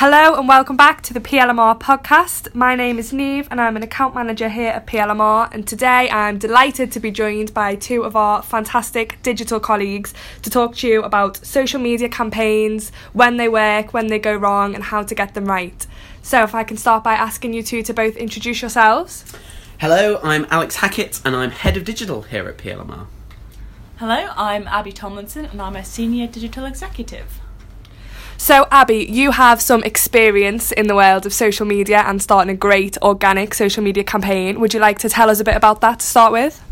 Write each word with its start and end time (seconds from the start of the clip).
Hello 0.00 0.34
and 0.38 0.48
welcome 0.48 0.78
back 0.78 1.02
to 1.02 1.12
the 1.12 1.20
PLMR 1.20 1.78
podcast. 1.78 2.54
My 2.54 2.74
name 2.74 2.98
is 2.98 3.12
Neve 3.12 3.46
and 3.50 3.60
I'm 3.60 3.76
an 3.76 3.82
account 3.82 4.14
manager 4.14 4.48
here 4.48 4.70
at 4.70 4.86
PLMR. 4.86 5.52
And 5.52 5.68
today 5.68 6.08
I'm 6.08 6.38
delighted 6.38 6.90
to 6.92 7.00
be 7.00 7.10
joined 7.10 7.52
by 7.52 7.74
two 7.74 8.04
of 8.04 8.16
our 8.16 8.40
fantastic 8.40 9.22
digital 9.22 9.60
colleagues 9.60 10.14
to 10.40 10.48
talk 10.48 10.74
to 10.76 10.88
you 10.88 11.02
about 11.02 11.36
social 11.44 11.78
media 11.78 12.08
campaigns, 12.08 12.92
when 13.12 13.36
they 13.36 13.46
work, 13.46 13.92
when 13.92 14.06
they 14.06 14.18
go 14.18 14.34
wrong, 14.34 14.74
and 14.74 14.84
how 14.84 15.02
to 15.02 15.14
get 15.14 15.34
them 15.34 15.44
right. 15.44 15.86
So, 16.22 16.44
if 16.44 16.54
I 16.54 16.64
can 16.64 16.78
start 16.78 17.04
by 17.04 17.12
asking 17.12 17.52
you 17.52 17.62
two 17.62 17.82
to 17.82 17.92
both 17.92 18.16
introduce 18.16 18.62
yourselves. 18.62 19.30
Hello, 19.80 20.18
I'm 20.22 20.46
Alex 20.48 20.76
Hackett 20.76 21.20
and 21.26 21.36
I'm 21.36 21.50
head 21.50 21.76
of 21.76 21.84
digital 21.84 22.22
here 22.22 22.48
at 22.48 22.56
PLMR. 22.56 23.06
Hello, 23.98 24.30
I'm 24.34 24.66
Abby 24.66 24.92
Tomlinson 24.92 25.44
and 25.44 25.60
I'm 25.60 25.76
a 25.76 25.84
senior 25.84 26.26
digital 26.26 26.64
executive. 26.64 27.38
So, 28.40 28.66
Abby, 28.70 29.04
you 29.04 29.32
have 29.32 29.60
some 29.60 29.84
experience 29.84 30.72
in 30.72 30.86
the 30.86 30.94
world 30.94 31.26
of 31.26 31.32
social 31.34 31.66
media 31.66 31.98
and 32.06 32.22
starting 32.22 32.50
a 32.50 32.56
great 32.56 32.96
organic 33.02 33.52
social 33.52 33.82
media 33.82 34.02
campaign. 34.02 34.60
Would 34.60 34.72
you 34.72 34.80
like 34.80 34.98
to 35.00 35.10
tell 35.10 35.28
us 35.28 35.40
a 35.40 35.44
bit 35.44 35.56
about 35.56 35.82
that 35.82 36.00
to 36.00 36.06
start 36.06 36.32
with? 36.32 36.64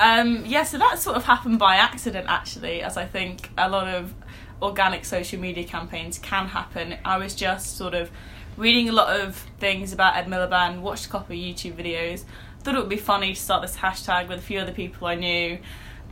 Um, 0.00 0.44
yeah, 0.44 0.64
so 0.64 0.76
that 0.76 0.98
sort 0.98 1.16
of 1.16 1.22
happened 1.22 1.60
by 1.60 1.76
accident 1.76 2.26
actually, 2.28 2.82
as 2.82 2.96
I 2.96 3.06
think 3.06 3.48
a 3.56 3.68
lot 3.68 3.86
of 3.86 4.12
organic 4.60 5.04
social 5.04 5.38
media 5.38 5.62
campaigns 5.62 6.18
can 6.18 6.48
happen. 6.48 6.96
I 7.04 7.18
was 7.18 7.36
just 7.36 7.76
sort 7.76 7.94
of 7.94 8.10
reading 8.56 8.88
a 8.88 8.92
lot 8.92 9.20
of 9.20 9.36
things 9.60 9.92
about 9.92 10.16
Ed 10.16 10.26
Miliband, 10.26 10.80
watched 10.80 11.06
a 11.06 11.10
couple 11.10 11.36
of 11.36 11.40
YouTube 11.40 11.74
videos, 11.74 12.24
thought 12.64 12.74
it 12.74 12.78
would 12.78 12.88
be 12.88 12.96
funny 12.96 13.34
to 13.34 13.40
start 13.40 13.62
this 13.62 13.76
hashtag 13.76 14.28
with 14.28 14.40
a 14.40 14.42
few 14.42 14.58
other 14.58 14.72
people 14.72 15.06
I 15.06 15.14
knew. 15.14 15.60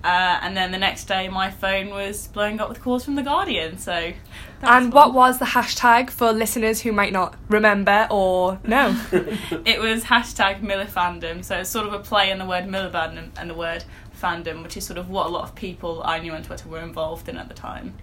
Uh, 0.05 0.41
and 0.43 0.57
then 0.57 0.73
the 0.73 0.79
next 0.79 1.05
day, 1.05 1.29
my 1.29 1.51
phone 1.51 1.91
was 1.91 2.27
blowing 2.29 2.61
up 2.61 2.69
with 2.69 2.83
calls 2.83 3.05
from 3.05 3.15
the 3.15 3.23
Guardian. 3.23 3.79
So, 3.79 4.13
and 4.61 4.93
what 4.93 5.15
was 5.15 5.39
the 5.39 5.45
hashtag 5.45 6.11
for 6.11 6.33
listeners 6.33 6.81
who 6.81 6.91
might 6.91 7.13
not 7.13 7.37
remember 7.49 8.09
or 8.11 8.59
know? 8.65 9.01
it 9.13 9.81
was 9.81 10.05
hashtag 10.05 10.61
Milifandom. 10.61 11.45
So 11.45 11.59
it's 11.59 11.71
sort 11.71 11.87
of 11.87 11.93
a 11.93 12.01
play 12.01 12.33
on 12.33 12.39
the 12.39 12.47
word 12.47 12.65
Miliband 12.65 13.17
and, 13.17 13.33
and 13.37 13.51
the 13.51 13.55
word 13.55 13.85
fandom, 14.21 14.63
which 14.63 14.77
is 14.77 14.85
sort 14.85 14.99
of 14.99 15.09
what 15.09 15.27
a 15.27 15.31
lot 15.31 15.45
of 15.45 15.55
people 15.55 16.03
I 16.05 16.19
knew 16.19 16.33
on 16.33 16.43
Twitter 16.43 16.69
were 16.69 16.81
involved 16.81 17.29
in 17.29 17.37
at 17.37 17.49
the 17.49 17.55
time. 17.55 17.95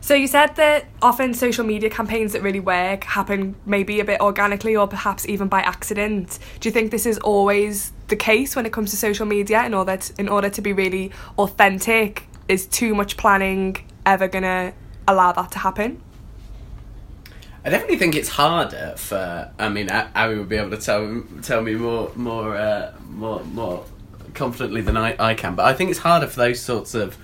So 0.00 0.14
you 0.14 0.26
said 0.26 0.54
that 0.56 0.86
often 1.02 1.34
social 1.34 1.64
media 1.64 1.90
campaigns 1.90 2.32
that 2.32 2.42
really 2.42 2.60
work 2.60 3.04
happen 3.04 3.56
maybe 3.64 4.00
a 4.00 4.04
bit 4.04 4.20
organically 4.20 4.76
or 4.76 4.86
perhaps 4.86 5.26
even 5.28 5.48
by 5.48 5.60
accident. 5.60 6.38
Do 6.60 6.68
you 6.68 6.72
think 6.72 6.90
this 6.90 7.06
is 7.06 7.18
always 7.18 7.92
the 8.08 8.16
case 8.16 8.54
when 8.54 8.66
it 8.66 8.72
comes 8.72 8.90
to 8.90 8.96
social 8.96 9.26
media 9.26 9.64
in 9.64 9.74
order 9.74 9.96
to, 9.96 10.12
in 10.18 10.28
order 10.28 10.48
to 10.50 10.60
be 10.60 10.72
really 10.72 11.10
authentic? 11.38 12.24
Is 12.48 12.66
too 12.66 12.94
much 12.94 13.16
planning 13.16 13.76
ever 14.04 14.28
gonna 14.28 14.72
allow 15.08 15.32
that 15.32 15.50
to 15.52 15.58
happen? 15.58 16.00
I 17.64 17.70
definitely 17.70 17.96
think 17.96 18.14
it's 18.14 18.28
harder 18.28 18.94
for. 18.96 19.50
I 19.58 19.68
mean, 19.68 19.88
Abby 19.88 20.36
would 20.36 20.48
be 20.48 20.54
able 20.54 20.70
to 20.70 20.76
tell 20.76 21.24
tell 21.42 21.62
me 21.62 21.74
more 21.74 22.12
more 22.14 22.56
uh, 22.56 22.92
more 23.08 23.42
more 23.42 23.84
confidently 24.34 24.82
than 24.82 24.96
I, 24.96 25.16
I 25.18 25.34
can, 25.34 25.56
but 25.56 25.64
I 25.64 25.74
think 25.74 25.90
it's 25.90 25.98
harder 25.98 26.28
for 26.28 26.36
those 26.36 26.60
sorts 26.60 26.94
of 26.94 27.18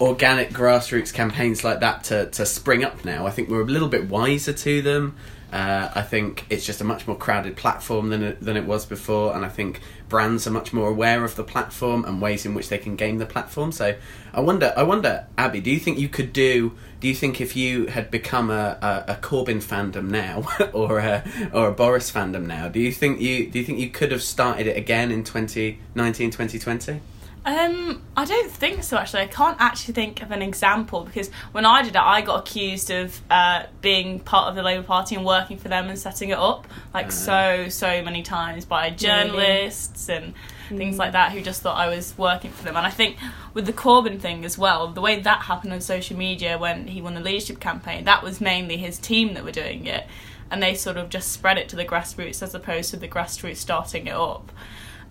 organic 0.00 0.50
grassroots 0.50 1.12
campaigns 1.12 1.64
like 1.64 1.80
that 1.80 2.04
to, 2.04 2.26
to 2.30 2.44
spring 2.46 2.84
up 2.84 3.04
now. 3.04 3.26
I 3.26 3.30
think 3.30 3.48
we're 3.48 3.62
a 3.62 3.64
little 3.64 3.88
bit 3.88 4.08
wiser 4.08 4.52
to 4.52 4.82
them. 4.82 5.16
Uh, 5.52 5.90
I 5.94 6.02
think 6.02 6.44
it's 6.50 6.66
just 6.66 6.80
a 6.80 6.84
much 6.84 7.06
more 7.06 7.16
crowded 7.16 7.56
platform 7.56 8.10
than 8.10 8.22
it, 8.22 8.40
than 8.40 8.56
it 8.56 8.66
was 8.66 8.84
before, 8.84 9.34
and 9.34 9.44
I 9.44 9.48
think 9.48 9.80
brands 10.08 10.46
are 10.46 10.50
much 10.50 10.72
more 10.72 10.88
aware 10.88 11.24
of 11.24 11.36
the 11.36 11.44
platform 11.44 12.04
and 12.04 12.20
ways 12.20 12.44
in 12.44 12.52
which 12.52 12.68
they 12.68 12.78
can 12.78 12.96
game 12.96 13.18
the 13.18 13.26
platform. 13.26 13.70
So, 13.70 13.94
I 14.34 14.40
wonder, 14.40 14.74
I 14.76 14.82
wonder, 14.82 15.26
Abby, 15.38 15.60
do 15.60 15.70
you 15.70 15.78
think 15.78 15.98
you 15.98 16.08
could 16.08 16.32
do? 16.32 16.72
Do 17.00 17.06
you 17.06 17.14
think 17.14 17.40
if 17.40 17.54
you 17.54 17.86
had 17.86 18.10
become 18.10 18.50
a, 18.50 18.76
a, 18.82 19.12
a 19.12 19.14
Corbyn 19.14 19.62
fandom 19.62 20.10
now, 20.10 20.48
or 20.72 20.98
a 20.98 21.22
or 21.52 21.68
a 21.68 21.72
Boris 21.72 22.10
fandom 22.10 22.46
now, 22.46 22.68
do 22.68 22.80
you 22.80 22.90
think 22.90 23.20
you 23.20 23.48
do 23.48 23.60
you 23.60 23.64
think 23.64 23.78
you 23.78 23.90
could 23.90 24.10
have 24.10 24.22
started 24.22 24.66
it 24.66 24.76
again 24.76 25.12
in 25.12 25.22
2019, 25.22 26.30
2020? 26.30 27.00
Um, 27.46 28.02
I 28.16 28.24
don't 28.24 28.50
think 28.50 28.82
so. 28.82 28.96
Actually, 28.96 29.22
I 29.22 29.26
can't 29.28 29.56
actually 29.60 29.94
think 29.94 30.20
of 30.20 30.32
an 30.32 30.42
example 30.42 31.04
because 31.04 31.30
when 31.52 31.64
I 31.64 31.82
did 31.82 31.94
it, 31.94 32.02
I 32.02 32.20
got 32.20 32.40
accused 32.40 32.90
of 32.90 33.20
uh, 33.30 33.66
being 33.80 34.18
part 34.18 34.48
of 34.48 34.56
the 34.56 34.64
Labour 34.64 34.82
Party 34.82 35.14
and 35.14 35.24
working 35.24 35.56
for 35.56 35.68
them 35.68 35.88
and 35.88 35.96
setting 35.96 36.30
it 36.30 36.38
up 36.38 36.66
like 36.92 37.06
uh, 37.06 37.10
so 37.10 37.68
so 37.68 38.02
many 38.02 38.24
times 38.24 38.64
by 38.64 38.90
journalists 38.90 40.08
really? 40.08 40.24
and 40.24 40.34
mm. 40.70 40.76
things 40.76 40.98
like 40.98 41.12
that 41.12 41.30
who 41.30 41.40
just 41.40 41.62
thought 41.62 41.78
I 41.78 41.86
was 41.86 42.18
working 42.18 42.50
for 42.50 42.64
them. 42.64 42.76
And 42.76 42.84
I 42.84 42.90
think 42.90 43.16
with 43.54 43.66
the 43.66 43.72
Corbyn 43.72 44.20
thing 44.20 44.44
as 44.44 44.58
well, 44.58 44.88
the 44.88 45.00
way 45.00 45.20
that 45.20 45.42
happened 45.42 45.72
on 45.72 45.80
social 45.80 46.16
media 46.16 46.58
when 46.58 46.88
he 46.88 47.00
won 47.00 47.14
the 47.14 47.20
leadership 47.20 47.60
campaign, 47.60 48.06
that 48.06 48.24
was 48.24 48.40
mainly 48.40 48.76
his 48.76 48.98
team 48.98 49.34
that 49.34 49.44
were 49.44 49.52
doing 49.52 49.86
it, 49.86 50.04
and 50.50 50.60
they 50.60 50.74
sort 50.74 50.96
of 50.96 51.10
just 51.10 51.30
spread 51.30 51.58
it 51.58 51.68
to 51.68 51.76
the 51.76 51.84
grassroots 51.84 52.42
as 52.42 52.56
opposed 52.56 52.90
to 52.90 52.96
the 52.96 53.06
grassroots 53.06 53.58
starting 53.58 54.08
it 54.08 54.14
up. 54.14 54.50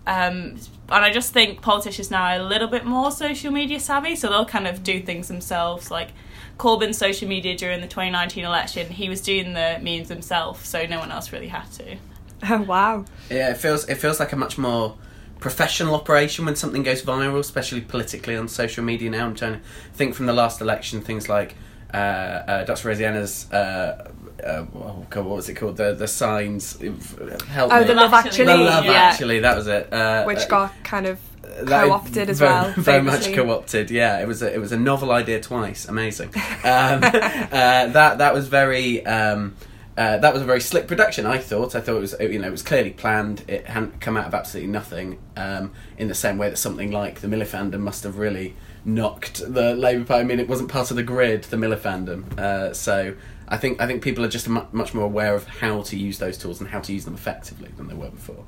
Um, 0.06 0.58
and 0.88 1.04
I 1.04 1.12
just 1.12 1.32
think 1.32 1.62
politicians 1.62 2.10
now 2.10 2.22
are 2.22 2.38
a 2.38 2.42
little 2.42 2.68
bit 2.68 2.84
more 2.84 3.10
social 3.10 3.50
media 3.50 3.80
savvy, 3.80 4.14
so 4.14 4.28
they'll 4.28 4.46
kind 4.46 4.68
of 4.68 4.82
do 4.82 5.00
things 5.00 5.28
themselves. 5.28 5.90
Like 5.90 6.10
Corbyn's 6.58 6.96
social 6.96 7.28
media 7.28 7.56
during 7.56 7.80
the 7.80 7.88
2019 7.88 8.44
election, 8.44 8.88
he 8.88 9.08
was 9.08 9.20
doing 9.20 9.52
the 9.52 9.78
memes 9.82 10.08
himself, 10.08 10.64
so 10.64 10.86
no 10.86 10.98
one 10.98 11.10
else 11.10 11.32
really 11.32 11.48
had 11.48 11.70
to. 11.72 11.96
Oh 12.48 12.60
wow! 12.60 13.06
Yeah, 13.30 13.50
it 13.50 13.56
feels 13.56 13.88
it 13.88 13.94
feels 13.94 14.20
like 14.20 14.30
a 14.30 14.36
much 14.36 14.58
more 14.58 14.94
professional 15.40 15.94
operation 15.94 16.44
when 16.44 16.54
something 16.54 16.82
goes 16.82 17.02
viral, 17.02 17.38
especially 17.38 17.80
politically 17.80 18.36
on 18.36 18.46
social 18.46 18.84
media. 18.84 19.08
Now 19.08 19.24
I'm 19.24 19.34
trying 19.34 19.54
to 19.54 19.60
think 19.94 20.14
from 20.14 20.26
the 20.26 20.34
last 20.34 20.60
election, 20.60 21.00
things 21.00 21.30
like 21.30 21.54
uh, 21.92 21.96
uh, 21.96 22.64
Dr. 22.64 22.88
Roseanna's 22.88 23.50
uh, 23.52 24.10
uh, 24.44 24.66
oh 24.74 25.06
God, 25.08 25.24
what 25.24 25.36
was 25.36 25.48
it 25.48 25.54
called? 25.54 25.76
The 25.76 25.94
the 25.94 26.08
signs. 26.08 26.80
Help 26.80 27.72
oh, 27.72 27.80
me. 27.80 27.86
the 27.86 27.94
Love 27.94 28.12
Actually. 28.12 28.44
The 28.46 28.56
Love 28.56 28.84
yeah. 28.84 28.92
Actually, 28.92 29.40
that 29.40 29.56
was 29.56 29.66
it. 29.66 29.92
Uh, 29.92 30.24
Which 30.24 30.40
uh, 30.40 30.48
got 30.48 30.84
kind 30.84 31.06
of 31.06 31.18
co-opted 31.66 32.28
as 32.28 32.38
very, 32.38 32.50
well. 32.50 32.72
Very 32.76 33.02
much 33.02 33.32
co-opted. 33.32 33.90
Yeah, 33.90 34.20
it 34.20 34.28
was 34.28 34.42
a, 34.42 34.52
it 34.52 34.58
was 34.58 34.72
a 34.72 34.78
novel 34.78 35.10
idea 35.12 35.40
twice. 35.40 35.86
Amazing. 35.88 36.30
Um, 36.66 37.00
uh, 37.04 37.86
that 37.86 38.18
that 38.18 38.34
was 38.34 38.48
very. 38.48 39.06
Um, 39.06 39.54
uh, 39.96 40.18
that 40.18 40.32
was 40.32 40.42
a 40.42 40.44
very 40.44 40.60
slick 40.60 40.86
production. 40.86 41.24
I 41.26 41.38
thought. 41.38 41.74
I 41.74 41.80
thought 41.80 41.96
it 41.96 42.00
was, 42.00 42.14
you 42.20 42.38
know, 42.38 42.48
it 42.48 42.52
was 42.52 42.62
clearly 42.62 42.90
planned. 42.90 43.44
It 43.48 43.66
hadn't 43.66 44.00
come 44.00 44.16
out 44.16 44.26
of 44.26 44.34
absolutely 44.34 44.70
nothing. 44.70 45.18
Um, 45.36 45.72
in 45.96 46.08
the 46.08 46.14
same 46.14 46.36
way 46.38 46.50
that 46.50 46.56
something 46.56 46.90
like 46.90 47.20
the 47.20 47.28
Milifandom 47.28 47.80
must 47.80 48.04
have 48.04 48.18
really 48.18 48.54
knocked 48.84 49.38
the 49.52 49.74
Labour 49.74 50.04
Party. 50.04 50.20
I 50.20 50.24
mean, 50.24 50.40
it 50.40 50.48
wasn't 50.48 50.70
part 50.70 50.90
of 50.90 50.96
the 50.96 51.02
grid, 51.02 51.44
the 51.44 51.56
Milifandom. 51.56 52.38
Uh, 52.38 52.74
so 52.74 53.14
I 53.48 53.56
think 53.56 53.80
I 53.80 53.86
think 53.86 54.02
people 54.02 54.24
are 54.24 54.28
just 54.28 54.48
much 54.48 54.94
more 54.94 55.04
aware 55.04 55.34
of 55.34 55.46
how 55.46 55.82
to 55.82 55.96
use 55.96 56.18
those 56.18 56.36
tools 56.36 56.60
and 56.60 56.68
how 56.68 56.80
to 56.80 56.92
use 56.92 57.04
them 57.04 57.14
effectively 57.14 57.70
than 57.76 57.88
they 57.88 57.94
were 57.94 58.10
before. 58.10 58.44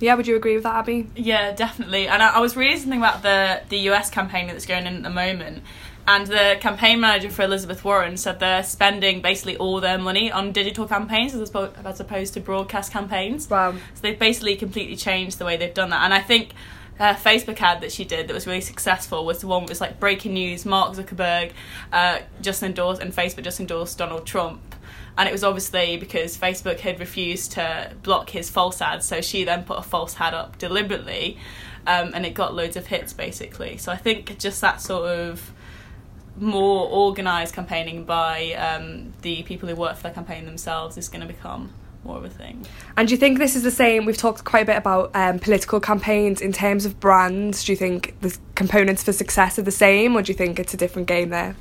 Yeah, 0.00 0.14
would 0.14 0.26
you 0.26 0.34
agree 0.34 0.54
with 0.54 0.62
that, 0.62 0.76
Abby? 0.76 1.08
Yeah, 1.14 1.52
definitely. 1.52 2.08
And 2.08 2.22
I, 2.22 2.36
I 2.36 2.38
was 2.40 2.56
reading 2.56 2.78
something 2.78 2.98
about 2.98 3.22
the 3.22 3.62
the 3.68 3.78
US 3.90 4.10
campaign 4.10 4.46
that's 4.46 4.66
going 4.66 4.86
on 4.86 4.96
at 4.96 5.02
the 5.02 5.10
moment, 5.10 5.62
and 6.06 6.26
the 6.26 6.56
campaign 6.60 7.00
manager 7.00 7.30
for 7.30 7.42
Elizabeth 7.42 7.84
Warren 7.84 8.16
said 8.16 8.40
they're 8.40 8.62
spending 8.62 9.20
basically 9.20 9.56
all 9.56 9.80
their 9.80 9.98
money 9.98 10.30
on 10.30 10.52
digital 10.52 10.86
campaigns 10.86 11.34
as 11.34 11.48
opposed, 11.48 11.76
as 11.84 12.00
opposed 12.00 12.34
to 12.34 12.40
broadcast 12.40 12.92
campaigns. 12.92 13.48
Wow! 13.48 13.72
So 13.72 14.00
they've 14.02 14.18
basically 14.18 14.56
completely 14.56 14.96
changed 14.96 15.38
the 15.38 15.44
way 15.44 15.56
they've 15.56 15.74
done 15.74 15.90
that, 15.90 16.04
and 16.04 16.14
I 16.14 16.20
think 16.20 16.52
her 16.98 17.14
Facebook 17.14 17.60
ad 17.62 17.80
that 17.80 17.90
she 17.90 18.04
did 18.04 18.28
that 18.28 18.34
was 18.34 18.46
really 18.46 18.60
successful 18.60 19.24
was 19.24 19.40
the 19.40 19.46
one 19.46 19.62
that 19.62 19.70
was 19.70 19.80
like 19.80 19.98
breaking 19.98 20.34
news: 20.34 20.66
Mark 20.66 20.94
Zuckerberg 20.94 21.52
uh, 21.92 22.20
just 22.42 22.62
endorsed 22.62 23.00
and 23.00 23.14
Facebook 23.14 23.42
just 23.42 23.60
endorsed 23.60 23.96
Donald 23.98 24.26
Trump. 24.26 24.74
And 25.16 25.28
it 25.28 25.32
was 25.32 25.44
obviously 25.44 25.96
because 25.96 26.38
Facebook 26.38 26.80
had 26.80 27.00
refused 27.00 27.52
to 27.52 27.92
block 28.02 28.30
his 28.30 28.48
false 28.48 28.80
ads, 28.80 29.06
so 29.06 29.20
she 29.20 29.44
then 29.44 29.64
put 29.64 29.78
a 29.78 29.82
false 29.82 30.18
ad 30.18 30.34
up 30.34 30.56
deliberately, 30.58 31.36
um, 31.86 32.12
and 32.14 32.24
it 32.24 32.34
got 32.34 32.54
loads 32.54 32.76
of 32.76 32.86
hits 32.86 33.12
basically. 33.12 33.76
So 33.76 33.92
I 33.92 33.96
think 33.96 34.38
just 34.38 34.60
that 34.60 34.80
sort 34.80 35.10
of 35.10 35.52
more 36.38 36.88
organised 36.88 37.54
campaigning 37.54 38.04
by 38.04 38.52
um, 38.54 39.12
the 39.22 39.42
people 39.42 39.68
who 39.68 39.74
work 39.74 39.96
for 39.96 40.08
the 40.08 40.14
campaign 40.14 40.46
themselves 40.46 40.96
is 40.96 41.08
going 41.08 41.20
to 41.20 41.26
become 41.26 41.72
more 42.04 42.16
of 42.16 42.24
a 42.24 42.30
thing. 42.30 42.66
And 42.96 43.08
do 43.08 43.14
you 43.14 43.18
think 43.18 43.38
this 43.38 43.56
is 43.56 43.62
the 43.62 43.70
same? 43.70 44.04
We've 44.04 44.16
talked 44.16 44.44
quite 44.44 44.62
a 44.62 44.66
bit 44.66 44.76
about 44.76 45.10
um, 45.14 45.38
political 45.38 45.80
campaigns 45.80 46.40
in 46.40 46.52
terms 46.52 46.86
of 46.86 46.98
brands. 46.98 47.64
Do 47.64 47.72
you 47.72 47.76
think 47.76 48.18
the 48.20 48.36
components 48.54 49.02
for 49.02 49.12
success 49.12 49.58
are 49.58 49.62
the 49.62 49.70
same, 49.70 50.16
or 50.16 50.22
do 50.22 50.32
you 50.32 50.36
think 50.36 50.58
it's 50.58 50.72
a 50.72 50.78
different 50.78 51.08
game 51.08 51.28
there? 51.28 51.56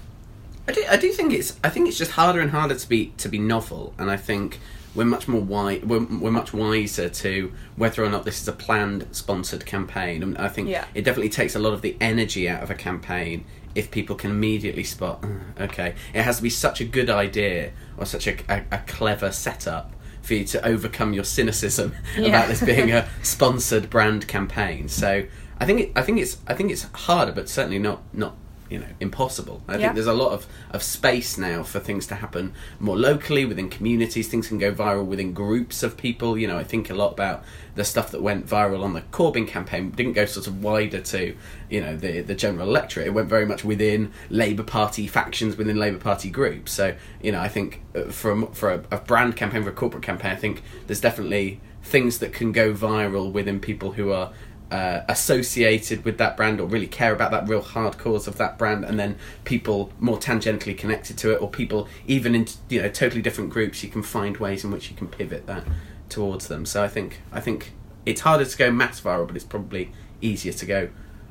I 0.68 0.72
do, 0.72 0.86
I 0.90 0.98
do 0.98 1.12
think 1.12 1.34
it's. 1.34 1.60
I 1.64 1.70
think 1.70 1.88
it's 1.88 1.98
just 1.98 2.12
harder 2.12 2.40
and 2.40 2.52
harder 2.52 2.76
to 2.76 2.90
be 2.90 3.08
to 3.18 3.28
be 3.28 3.40
novel, 3.40 3.94
and 3.98 4.10
I 4.10 4.18
think 4.18 4.60
we're 4.96 5.06
much 5.06 5.28
more 5.28 5.42
wi- 5.42 5.82
we're, 5.84 6.06
we're 6.06 6.32
much 6.32 6.54
wiser 6.54 7.10
to 7.10 7.52
whether 7.76 8.04
or 8.04 8.10
not 8.10 8.26
this 8.26 8.42
is 8.42 8.48
a 8.48 8.52
planned 8.52 9.08
sponsored 9.12 9.66
campaign. 9.66 10.24
And 10.24 10.38
I 10.38 10.48
think 10.48 10.70
yeah. 10.70 10.86
it 10.94 11.04
definitely 11.04 11.30
takes 11.30 11.56
a 11.56 11.60
lot 11.60 11.74
of 11.74 11.82
the 11.82 11.96
energy 12.02 12.50
out 12.50 12.64
of 12.64 12.70
a 12.70 12.76
campaign 12.76 13.46
if 13.76 13.92
people 13.92 14.16
can 14.16 14.32
immediately 14.32 14.84
spot. 14.84 15.22
Mm, 15.22 15.62
okay, 15.62 15.96
it 16.14 16.24
has 16.24 16.38
to 16.38 16.44
be 16.44 16.50
such 16.50 16.82
a 16.82 16.86
good 16.86 17.10
idea 17.10 17.72
or 17.98 18.06
such 18.06 18.28
a, 18.28 18.36
a, 18.50 18.64
a 18.72 18.78
clever 18.88 19.32
setup 19.32 19.94
for 20.22 20.34
you 20.34 20.46
to 20.46 20.66
overcome 20.66 21.14
your 21.14 21.24
cynicism 21.24 21.96
yeah. 22.18 22.28
about 22.28 22.48
this 22.48 22.64
being 22.64 22.92
a 22.92 23.08
sponsored 23.24 23.90
brand 23.90 24.28
campaign. 24.28 24.88
So 24.88 25.26
I 25.60 25.66
think 25.66 25.82
it, 25.82 25.92
I 25.96 26.02
think 26.02 26.20
it's 26.20 26.38
I 26.48 26.54
think 26.54 26.72
it's 26.72 26.84
harder, 26.94 27.32
but 27.32 27.50
certainly 27.50 27.80
not 27.80 28.02
not 28.14 28.36
you 28.70 28.80
know 28.80 28.86
impossible. 29.00 29.62
I 29.68 29.74
Yeah. 29.74 29.80
think 29.80 29.94
there's 29.96 30.08
a 30.08 30.14
lot 30.14 30.32
of, 30.32 30.46
of 30.72 30.84
space 30.84 31.38
now 31.38 31.64
for 31.64 31.80
things 31.80 32.06
to 32.08 32.16
happen 32.16 32.54
more 32.80 32.98
locally 32.98 33.46
within 33.46 33.70
communities. 33.70 34.28
Things 34.28 34.48
can 34.48 34.58
go 34.60 34.72
viral 34.72 35.06
within 35.06 35.34
groups 35.34 35.82
of 35.84 35.98
people. 35.98 36.38
You 36.38 36.48
know, 36.48 36.58
I 36.58 36.64
think 36.64 36.90
a 36.90 36.94
lot 36.94 37.12
about 37.14 37.44
the 37.76 37.84
stuff 37.84 38.12
that 38.12 38.22
went 38.22 38.46
viral 38.48 38.84
on 38.84 38.94
the 38.94 39.02
Corbyn 39.02 39.48
campaign 39.48 39.92
didn't 39.92 40.14
go 40.14 40.26
sort 40.26 40.48
of 40.48 40.62
wider 40.64 41.00
to 41.02 41.36
you 41.70 41.82
know 41.82 41.96
the 41.96 42.22
the 42.22 42.36
general 42.36 42.68
electorate. 42.68 43.08
It 43.08 43.14
went 43.14 43.28
very 43.30 43.46
much 43.46 43.64
within 43.64 44.12
Labour 44.30 44.64
Party 44.64 45.08
factions 45.08 45.58
within 45.58 45.78
Labour 45.78 46.00
Party 46.00 46.30
groups. 46.30 46.72
So 46.72 46.96
you 47.22 47.32
know, 47.32 47.40
I 47.40 47.48
think 47.48 47.82
uh, 47.96 48.04
for 48.12 48.32
a, 48.32 48.46
for 48.48 48.72
a, 48.72 48.84
a 48.92 48.98
brand 48.98 49.36
campaign 49.36 49.64
for 49.64 49.70
a 49.70 49.74
corporate 49.74 50.04
campaign, 50.04 50.32
I 50.32 50.36
think 50.36 50.62
there's 50.88 51.02
definitely 51.02 51.60
things 51.82 52.20
that 52.20 52.34
can 52.34 52.52
go 52.52 52.74
viral 52.74 53.32
within 53.32 53.60
people 53.60 53.94
who 53.94 54.12
are 54.12 54.32
uh, 54.72 55.02
associated 55.08 56.06
with 56.06 56.18
that 56.20 56.38
brand 56.38 56.60
or 56.60 56.68
really 56.68 56.88
care 56.88 57.14
about 57.14 57.32
that 57.32 57.48
real 57.48 57.62
hard 57.62 57.98
cause 57.98 58.28
of 58.28 58.38
that 58.38 58.58
brand 58.58 58.86
and 58.86 59.00
then 59.00 59.18
people 59.44 59.92
more 60.00 60.18
tangentially 60.18 60.78
connected 60.78 61.18
to 61.18 61.34
it 61.34 61.42
or 61.42 61.50
people 61.50 61.88
even 62.06 62.36
in 62.36 62.48
you 62.70 62.82
know 62.82 62.90
totally 62.90 63.22
different 63.22 63.50
groups 63.50 63.84
you 63.84 63.90
can 63.90 64.04
find 64.04 64.38
ways 64.38 64.64
in 64.64 64.70
which 64.72 64.92
you 64.92 64.96
can 64.96 65.08
pivot 65.08 65.48
that 65.48 65.64
towards 66.08 66.48
them 66.48 66.66
so 66.66 66.84
i 66.84 66.88
think 66.88 67.22
i 67.32 67.40
think 67.40 67.74
it's 68.06 68.22
harder 68.22 68.46
to 68.46 68.58
go 68.58 68.72
mass 68.72 69.02
viral 69.02 69.26
but 69.26 69.36
it's 69.36 69.46
probably 69.46 69.92
easier 70.22 70.54
to 70.54 70.66
go 70.66 70.90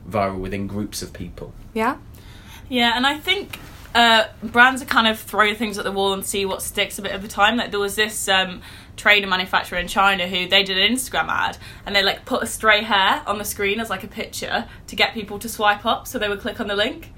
viral 0.08 0.38
within 0.38 0.66
groups 0.66 1.02
of 1.02 1.12
people 1.12 1.52
Yeah. 1.74 1.98
Yeah, 2.70 2.96
and 2.96 3.06
I 3.06 3.18
think 3.18 3.58
uh, 3.94 4.24
brands 4.42 4.82
are 4.82 4.86
kind 4.86 5.06
of 5.08 5.18
throwing 5.18 5.54
things 5.54 5.78
at 5.78 5.84
the 5.84 5.92
wall 5.92 6.12
and 6.12 6.24
see 6.24 6.44
what 6.44 6.62
sticks 6.62 6.98
a 6.98 7.02
bit 7.02 7.12
of 7.12 7.22
the 7.22 7.28
time. 7.28 7.56
Like 7.56 7.70
there 7.70 7.80
was 7.80 7.96
this 7.96 8.28
um, 8.28 8.60
trainer 8.96 9.26
manufacturer 9.26 9.78
in 9.78 9.88
China 9.88 10.26
who 10.28 10.46
they 10.48 10.62
did 10.62 10.76
an 10.78 10.92
Instagram 10.94 11.28
ad 11.28 11.58
and 11.86 11.94
they 11.96 12.02
like 12.02 12.24
put 12.24 12.42
a 12.42 12.46
stray 12.46 12.82
hair 12.82 13.22
on 13.26 13.38
the 13.38 13.44
screen 13.44 13.80
as 13.80 13.90
like 13.90 14.04
a 14.04 14.08
picture 14.08 14.66
to 14.88 14.96
get 14.96 15.14
people 15.14 15.38
to 15.40 15.48
swipe 15.48 15.84
up, 15.86 16.06
so 16.06 16.18
they 16.18 16.28
would 16.28 16.40
click 16.40 16.60
on 16.60 16.66
the 16.68 16.76
link. 16.76 17.12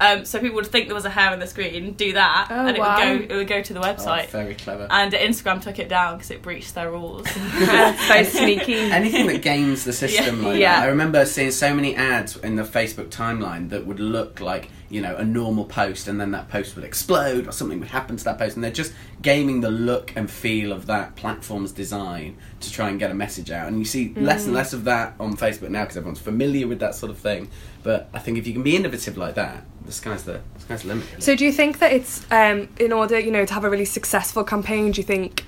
Um, 0.00 0.24
so 0.24 0.40
people 0.40 0.56
would 0.56 0.66
think 0.66 0.86
there 0.88 0.96
was 0.96 1.04
a 1.04 1.10
hair 1.10 1.30
on 1.30 1.38
the 1.38 1.46
screen, 1.46 1.92
do 1.92 2.14
that, 2.14 2.48
Oh, 2.50 2.66
and 2.66 2.76
it 2.76 2.80
wow. 2.80 2.98
would 3.10 3.28
go 3.28 3.34
it 3.34 3.36
would 3.38 3.46
go 3.46 3.62
to 3.62 3.72
the 3.72 3.78
oh, 3.78 3.82
website. 3.84 4.30
very 4.30 4.54
clever 4.54 4.88
and 4.90 5.12
Instagram 5.12 5.62
took 5.62 5.78
it 5.78 5.88
down 5.88 6.16
because 6.16 6.32
it 6.32 6.42
breached 6.42 6.74
their 6.74 6.90
rules. 6.90 7.28
so 7.30 8.22
sneaky. 8.24 8.74
anything 8.74 9.26
that 9.28 9.42
games 9.42 9.84
the 9.84 9.92
system 9.92 10.42
Yeah. 10.42 10.48
like 10.48 10.58
Yeah. 10.60 10.76
that. 10.80 10.84
I 10.84 10.88
remember 10.88 11.24
seeing 11.24 11.52
so 11.52 11.72
many 11.74 11.94
ads 11.94 12.36
in 12.36 12.56
the 12.56 12.64
Facebook 12.64 13.10
timeline 13.10 13.68
that 13.68 13.86
would 13.86 14.00
look 14.00 14.40
like 14.40 14.70
you 14.92 15.00
know 15.00 15.16
a 15.16 15.24
normal 15.24 15.64
post, 15.64 16.06
and 16.06 16.20
then 16.20 16.30
that 16.32 16.48
post 16.48 16.76
would 16.76 16.84
explode 16.84 17.48
or 17.48 17.52
something 17.52 17.80
would 17.80 17.88
happen 17.88 18.16
to 18.16 18.24
that 18.24 18.38
post, 18.38 18.56
and 18.56 18.62
they're 18.62 18.70
just 18.70 18.92
gaming 19.22 19.62
the 19.62 19.70
look 19.70 20.12
and 20.14 20.30
feel 20.30 20.70
of 20.70 20.86
that 20.86 21.16
platform's 21.16 21.72
design 21.72 22.36
to 22.60 22.70
try 22.70 22.90
and 22.90 22.98
get 22.98 23.10
a 23.10 23.14
message 23.14 23.50
out. 23.50 23.68
And 23.68 23.78
you 23.78 23.86
see 23.86 24.12
less 24.14 24.44
and 24.44 24.54
less 24.54 24.72
of 24.72 24.84
that 24.84 25.14
on 25.18 25.36
Facebook 25.36 25.70
now 25.70 25.82
because 25.82 25.96
everyone's 25.96 26.20
familiar 26.20 26.68
with 26.68 26.80
that 26.80 26.94
sort 26.94 27.10
of 27.10 27.18
thing. 27.18 27.48
But 27.82 28.10
I 28.12 28.18
think 28.18 28.36
if 28.36 28.46
you 28.46 28.52
can 28.52 28.62
be 28.62 28.76
innovative 28.76 29.16
like 29.16 29.34
that, 29.36 29.64
the 29.84 29.92
sky's 29.92 30.24
the, 30.24 30.40
the 30.54 30.60
sky's 30.60 30.82
the 30.82 30.88
limit. 30.88 31.06
really. 31.10 31.20
So 31.22 31.34
do 31.34 31.44
you 31.44 31.52
think 31.52 31.78
that 31.78 31.92
it's 31.92 32.30
um, 32.30 32.68
in 32.78 32.92
order, 32.92 33.18
you 33.18 33.30
know, 33.30 33.44
to 33.46 33.54
have 33.54 33.64
a 33.64 33.70
really 33.70 33.84
successful 33.84 34.44
campaign? 34.44 34.92
Do 34.92 35.00
you 35.00 35.06
think, 35.06 35.44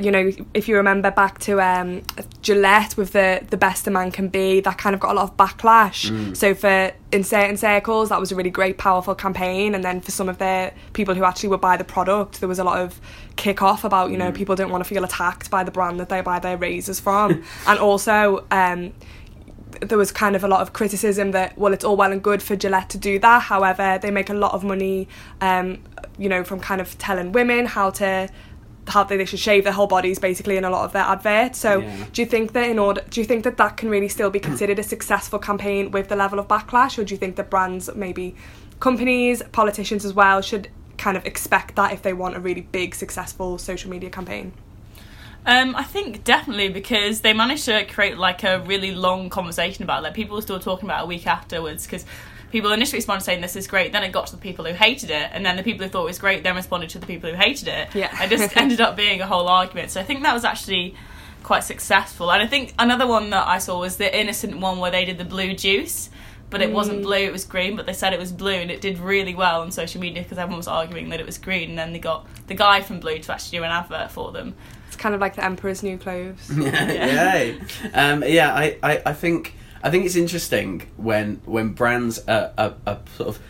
you 0.00 0.10
know, 0.10 0.30
if 0.52 0.68
you 0.68 0.76
remember 0.76 1.10
back 1.10 1.38
to 1.40 1.60
um, 1.62 2.02
Gillette 2.42 2.96
with 2.96 3.12
the 3.12 3.42
the 3.48 3.56
best 3.56 3.86
a 3.86 3.90
man 3.90 4.10
can 4.10 4.28
be, 4.28 4.60
that 4.60 4.76
kind 4.76 4.94
of 4.94 5.00
got 5.00 5.12
a 5.12 5.14
lot 5.14 5.22
of 5.24 5.36
backlash. 5.36 6.36
So 6.36 6.54
for 6.54 6.92
in 7.10 7.24
certain 7.24 7.56
circles, 7.56 8.10
that 8.10 8.20
was 8.20 8.30
a 8.30 8.36
really 8.36 8.50
great, 8.50 8.76
powerful 8.76 9.14
campaign, 9.14 9.74
and 9.74 9.82
then 9.82 10.00
for 10.00 10.10
some 10.10 10.28
of 10.28 10.38
the 10.38 10.72
people 10.92 11.14
who 11.14 11.24
actually 11.24 11.48
would 11.48 11.62
buy 11.62 11.78
the 11.78 11.84
product, 11.84 12.40
there 12.40 12.48
was 12.48 12.58
a 12.58 12.64
lot 12.64 12.78
of 12.78 13.00
kick 13.36 13.62
off 13.62 13.82
about, 13.84 14.10
you 14.10 14.18
know, 14.18 14.30
people 14.30 14.54
don't 14.56 14.70
want 14.70 14.84
to 14.84 14.88
feel 14.88 15.04
attacked 15.04 15.50
by 15.50 15.64
the 15.64 15.70
brand 15.70 15.98
that 16.00 16.10
they 16.10 16.20
buy 16.20 16.38
their 16.38 16.58
razors 16.58 17.00
from, 17.00 17.42
and 17.66 17.78
also. 17.78 18.44
Um, 18.50 18.92
there 19.80 19.98
was 19.98 20.10
kind 20.10 20.34
of 20.34 20.42
a 20.42 20.48
lot 20.48 20.60
of 20.60 20.72
criticism 20.72 21.32
that 21.32 21.56
well 21.58 21.74
it's 21.74 21.84
all 21.84 21.94
well 21.94 22.10
and 22.10 22.22
good 22.22 22.42
for 22.42 22.56
Gillette 22.56 22.88
to 22.88 22.98
do 22.98 23.18
that 23.18 23.42
however 23.42 23.98
they 24.00 24.10
make 24.10 24.30
a 24.30 24.34
lot 24.34 24.54
of 24.54 24.64
money 24.64 25.06
um 25.42 25.78
you 26.16 26.28
know 26.28 26.42
from 26.42 26.58
kind 26.58 26.80
of 26.80 26.96
telling 26.98 27.32
women 27.32 27.66
how 27.66 27.90
to 27.90 28.28
how 28.88 29.04
they 29.04 29.16
they 29.16 29.24
should 29.24 29.38
shave 29.38 29.64
their 29.64 29.72
whole 29.72 29.86
bodies 29.86 30.18
basically 30.18 30.56
in 30.56 30.64
a 30.64 30.70
lot 30.70 30.84
of 30.84 30.92
their 30.92 31.02
adverts 31.02 31.58
so 31.58 31.78
Yeah. 31.80 32.04
do 32.12 32.22
you 32.22 32.26
think 32.26 32.52
that 32.52 32.68
in 32.68 32.78
order 32.78 33.02
do 33.10 33.20
you 33.20 33.26
think 33.26 33.44
that 33.44 33.56
that 33.56 33.76
can 33.76 33.88
really 33.90 34.08
still 34.08 34.30
be 34.30 34.40
considered 34.40 34.78
a 34.78 34.82
successful 34.82 35.38
campaign 35.38 35.90
with 35.90 36.08
the 36.08 36.16
level 36.16 36.38
of 36.38 36.48
backlash 36.48 36.98
or 36.98 37.04
do 37.04 37.14
you 37.14 37.18
think 37.18 37.36
that 37.36 37.50
brands 37.50 37.88
maybe 37.94 38.34
companies 38.80 39.42
politicians 39.52 40.04
as 40.04 40.12
well 40.14 40.40
should 40.40 40.68
kind 40.96 41.16
of 41.16 41.24
expect 41.26 41.76
that 41.76 41.92
if 41.92 42.02
they 42.02 42.12
want 42.12 42.36
a 42.36 42.40
really 42.40 42.62
big 42.62 42.94
successful 42.94 43.58
social 43.58 43.90
media 43.90 44.10
campaign 44.10 44.52
Um, 45.46 45.74
I 45.76 45.84
think 45.84 46.24
definitely 46.24 46.68
because 46.68 47.20
they 47.22 47.32
managed 47.32 47.64
to 47.66 47.84
create 47.84 48.18
like 48.18 48.42
a 48.44 48.60
really 48.66 48.90
long 48.92 49.30
conversation 49.30 49.82
about 49.84 50.00
it. 50.00 50.02
Like 50.02 50.14
people 50.14 50.36
were 50.36 50.42
still 50.42 50.58
talking 50.60 50.86
about 50.88 51.00
it 51.00 51.04
a 51.04 51.06
week 51.06 51.26
afterwards 51.26 51.86
because 51.86 52.04
people 52.50 52.72
initially 52.72 52.98
responded 52.98 53.24
saying 53.24 53.40
this 53.40 53.56
is 53.56 53.66
great. 53.66 53.92
Then 53.92 54.02
it 54.04 54.12
got 54.12 54.26
to 54.28 54.36
the 54.36 54.40
people 54.40 54.64
who 54.64 54.72
hated 54.74 55.10
it, 55.10 55.30
and 55.32 55.44
then 55.44 55.56
the 55.56 55.62
people 55.62 55.84
who 55.84 55.90
thought 55.90 56.02
it 56.02 56.06
was 56.06 56.18
great 56.18 56.42
then 56.42 56.56
responded 56.56 56.90
to 56.90 56.98
the 56.98 57.06
people 57.06 57.30
who 57.30 57.36
hated 57.36 57.68
it. 57.68 57.94
Yeah. 57.94 58.22
it 58.22 58.30
just 58.30 58.56
ended 58.56 58.80
up 58.80 58.96
being 58.96 59.20
a 59.20 59.26
whole 59.26 59.48
argument. 59.48 59.90
So 59.90 60.00
I 60.00 60.04
think 60.04 60.22
that 60.22 60.34
was 60.34 60.44
actually 60.44 60.94
quite 61.42 61.60
successful. 61.60 62.30
And 62.32 62.42
I 62.42 62.46
think 62.46 62.74
another 62.78 63.06
one 63.06 63.30
that 63.30 63.46
I 63.46 63.58
saw 63.58 63.80
was 63.80 63.96
the 63.96 64.18
innocent 64.18 64.58
one 64.58 64.78
where 64.78 64.90
they 64.90 65.04
did 65.04 65.18
the 65.18 65.24
blue 65.24 65.54
juice. 65.54 66.10
But 66.50 66.62
it 66.62 66.72
wasn't 66.72 67.02
blue, 67.02 67.18
it 67.18 67.30
was 67.30 67.44
green, 67.44 67.76
but 67.76 67.84
they 67.84 67.92
said 67.92 68.14
it 68.14 68.18
was 68.18 68.32
blue 68.32 68.54
and 68.54 68.70
it 68.70 68.80
did 68.80 68.98
really 68.98 69.34
well 69.34 69.60
on 69.60 69.70
social 69.70 70.00
media 70.00 70.22
because 70.22 70.38
everyone 70.38 70.56
was 70.56 70.66
arguing 70.66 71.10
that 71.10 71.20
it 71.20 71.26
was 71.26 71.36
green. 71.36 71.68
And 71.70 71.78
then 71.78 71.92
they 71.92 71.98
got 71.98 72.26
the 72.46 72.54
guy 72.54 72.80
from 72.80 73.00
Blue 73.00 73.18
to 73.18 73.32
actually 73.34 73.58
do 73.58 73.64
an 73.64 73.70
advert 73.70 74.10
for 74.10 74.32
them. 74.32 74.54
it's 74.86 74.96
kind 74.96 75.14
of 75.14 75.20
like 75.20 75.36
the 75.36 75.44
emperor's 75.44 75.82
new 75.82 75.98
clothes 75.98 76.50
yeah, 76.56 77.54
um, 77.92 78.24
yeah. 78.26 78.54
I, 78.54 78.78
I, 78.82 79.02
I 79.04 79.12
think 79.12 79.54
I 79.82 79.90
think 79.90 80.04
it's 80.04 80.16
interesting 80.16 80.90
when 80.96 81.40
when 81.44 81.70
brands 81.70 82.18
are, 82.26 82.52
are, 82.58 82.74
are 82.86 83.00
sort 83.16 83.28
of 83.28 83.40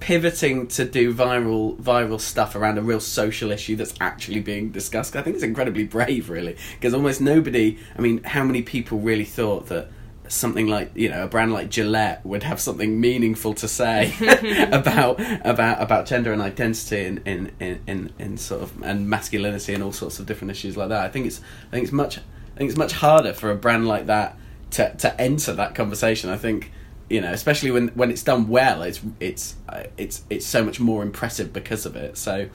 pivoting 0.00 0.68
to 0.68 0.84
do 0.84 1.12
viral 1.12 1.76
viral 1.78 2.20
stuff 2.20 2.54
around 2.54 2.78
a 2.78 2.82
real 2.82 3.00
social 3.00 3.50
issue 3.50 3.76
that's 3.76 3.94
actually 4.00 4.40
being 4.40 4.70
discussed. 4.70 5.16
I 5.16 5.22
think 5.22 5.34
it's 5.34 5.44
incredibly 5.44 5.84
brave, 5.84 6.30
really, 6.30 6.56
because 6.74 6.94
almost 6.94 7.20
nobody. 7.20 7.78
I 7.96 8.00
mean, 8.00 8.22
how 8.22 8.44
many 8.44 8.62
people 8.62 8.98
really 8.98 9.24
thought 9.24 9.66
that? 9.66 9.88
Something 10.28 10.66
like 10.66 10.92
you 10.94 11.10
know 11.10 11.24
a 11.24 11.26
brand 11.26 11.52
like 11.52 11.68
Gillette 11.68 12.24
would 12.24 12.42
have 12.44 12.58
something 12.58 12.98
meaningful 12.98 13.52
to 13.52 13.68
say 13.68 14.14
about 14.72 15.20
about 15.44 15.82
about 15.82 16.06
gender 16.06 16.32
and 16.32 16.40
identity 16.40 17.04
and 17.04 17.20
in, 17.26 17.52
in, 17.60 17.80
in, 17.86 18.12
in 18.18 18.36
sort 18.38 18.62
of 18.62 18.82
and 18.82 19.10
masculinity 19.10 19.74
and 19.74 19.82
all 19.82 19.92
sorts 19.92 20.18
of 20.18 20.24
different 20.24 20.50
issues 20.50 20.74
like 20.74 20.88
that. 20.88 21.04
I 21.04 21.10
think 21.10 21.26
it's 21.26 21.42
I 21.68 21.72
think 21.72 21.82
it's 21.82 21.92
much 21.92 22.16
I 22.16 22.56
think 22.56 22.70
it's 22.70 22.78
much 22.78 22.92
harder 22.92 23.34
for 23.34 23.50
a 23.50 23.54
brand 23.54 23.86
like 23.86 24.06
that 24.06 24.38
to 24.72 24.94
to 24.96 25.20
enter 25.20 25.52
that 25.52 25.74
conversation. 25.74 26.30
I 26.30 26.36
think 26.36 26.72
you 27.08 27.20
know, 27.20 27.32
especially 27.32 27.70
when 27.70 27.88
when 27.88 28.10
it's 28.10 28.22
done 28.22 28.48
well, 28.48 28.82
it's 28.82 29.00
it's 29.20 29.54
uh, 29.68 29.84
it's 29.96 30.24
it's 30.30 30.46
so 30.46 30.64
much 30.64 30.80
more 30.80 31.02
impressive 31.02 31.52
because 31.52 31.86
of 31.86 31.94
it. 31.94 32.16
So 32.16 32.48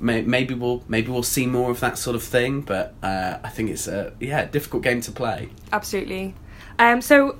may, 0.00 0.22
maybe 0.22 0.54
we'll 0.54 0.84
maybe 0.88 1.10
we'll 1.10 1.22
see 1.22 1.46
more 1.46 1.70
of 1.70 1.80
that 1.80 1.98
sort 1.98 2.16
of 2.16 2.22
thing. 2.22 2.60
But 2.60 2.94
uh, 3.02 3.38
I 3.42 3.48
think 3.48 3.70
it's 3.70 3.88
a 3.88 4.12
yeah 4.20 4.44
difficult 4.46 4.82
game 4.82 5.00
to 5.02 5.12
play. 5.12 5.50
Absolutely. 5.72 6.34
Um, 6.78 7.00
so 7.00 7.38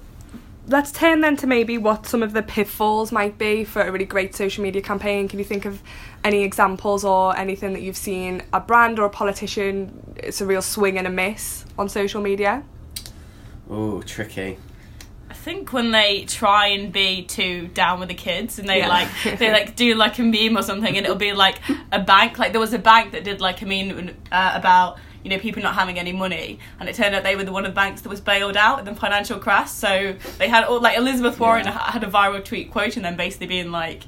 let's 0.67 0.91
turn 0.91 1.21
then 1.21 1.37
to 1.37 1.47
maybe 1.47 1.79
what 1.79 2.07
some 2.07 2.23
of 2.23 2.33
the 2.33 2.43
pitfalls 2.43 3.12
might 3.12 3.38
be 3.38 3.64
for 3.64 3.83
a 3.83 3.93
really 3.93 4.05
great 4.05 4.35
social 4.35 4.62
media 4.62 4.83
campaign. 4.83 5.29
Can 5.29 5.38
you 5.38 5.45
think 5.45 5.64
of 5.64 5.83
any 6.25 6.43
examples 6.43 7.05
or 7.05 7.37
anything 7.37 7.73
that 7.75 7.83
you've 7.83 7.97
seen 7.97 8.43
a 8.53 8.61
brand 8.61 8.99
or 8.99 9.05
a 9.05 9.11
politician? 9.11 10.17
It's 10.17 10.41
a 10.41 10.47
real 10.47 10.62
swing 10.62 10.99
and 10.99 11.07
a 11.07 11.11
miss 11.11 11.64
on 11.79 11.88
social 11.88 12.21
media. 12.21 12.64
Oh, 13.71 14.02
tricky. 14.02 14.59
I 15.30 15.35
think 15.35 15.73
when 15.73 15.90
they 15.90 16.25
try 16.26 16.68
and 16.68 16.92
be 16.92 17.25
too 17.25 17.68
down 17.68 17.99
with 18.00 18.09
the 18.09 18.14
kids 18.14 18.59
and 18.59 18.68
they 18.68 18.78
Yeah. 18.78 18.88
like 18.88 19.09
they 19.38 19.50
like 19.50 19.75
do 19.76 19.94
like 19.94 20.18
a 20.18 20.23
meme 20.23 20.56
or 20.56 20.62
something 20.62 20.97
and 20.97 21.04
it'll 21.04 21.16
be 21.16 21.33
like 21.33 21.59
a 21.92 21.99
bank 22.00 22.38
like 22.38 22.52
there 22.52 22.61
was 22.61 22.73
a 22.73 22.78
bank 22.78 23.12
that 23.12 23.25
did 23.25 23.40
like 23.40 23.61
a 23.62 23.66
meme 23.66 24.14
uh, 24.30 24.52
about 24.54 24.99
you 25.23 25.30
know 25.30 25.38
people 25.38 25.62
not 25.62 25.75
having 25.75 25.99
any 25.99 26.12
money 26.12 26.59
and 26.78 26.88
it 26.88 26.94
turned 26.94 27.14
out 27.14 27.25
they 27.25 27.35
were 27.37 27.44
the 27.44 27.52
one 27.52 27.64
of 27.64 27.73
the 27.73 27.75
banks 27.75 28.02
that 28.02 28.09
was 28.11 28.21
bailed 28.21 28.56
out 28.56 28.78
in 28.78 28.85
the 28.85 28.94
financial 28.94 29.38
crash 29.38 29.71
so 29.71 30.14
they 30.38 30.49
had 30.49 30.64
all 30.64 30.80
like 30.80 30.97
Elizabeth 30.97 31.38
Warren 31.40 31.64
Yeah. 31.66 31.90
had 31.90 32.04
a 32.04 32.09
viral 32.09 32.44
tweet 32.44 32.71
quoting 32.71 33.02
them 33.02 33.16
basically 33.16 33.47
being 33.49 33.71
like 33.73 34.02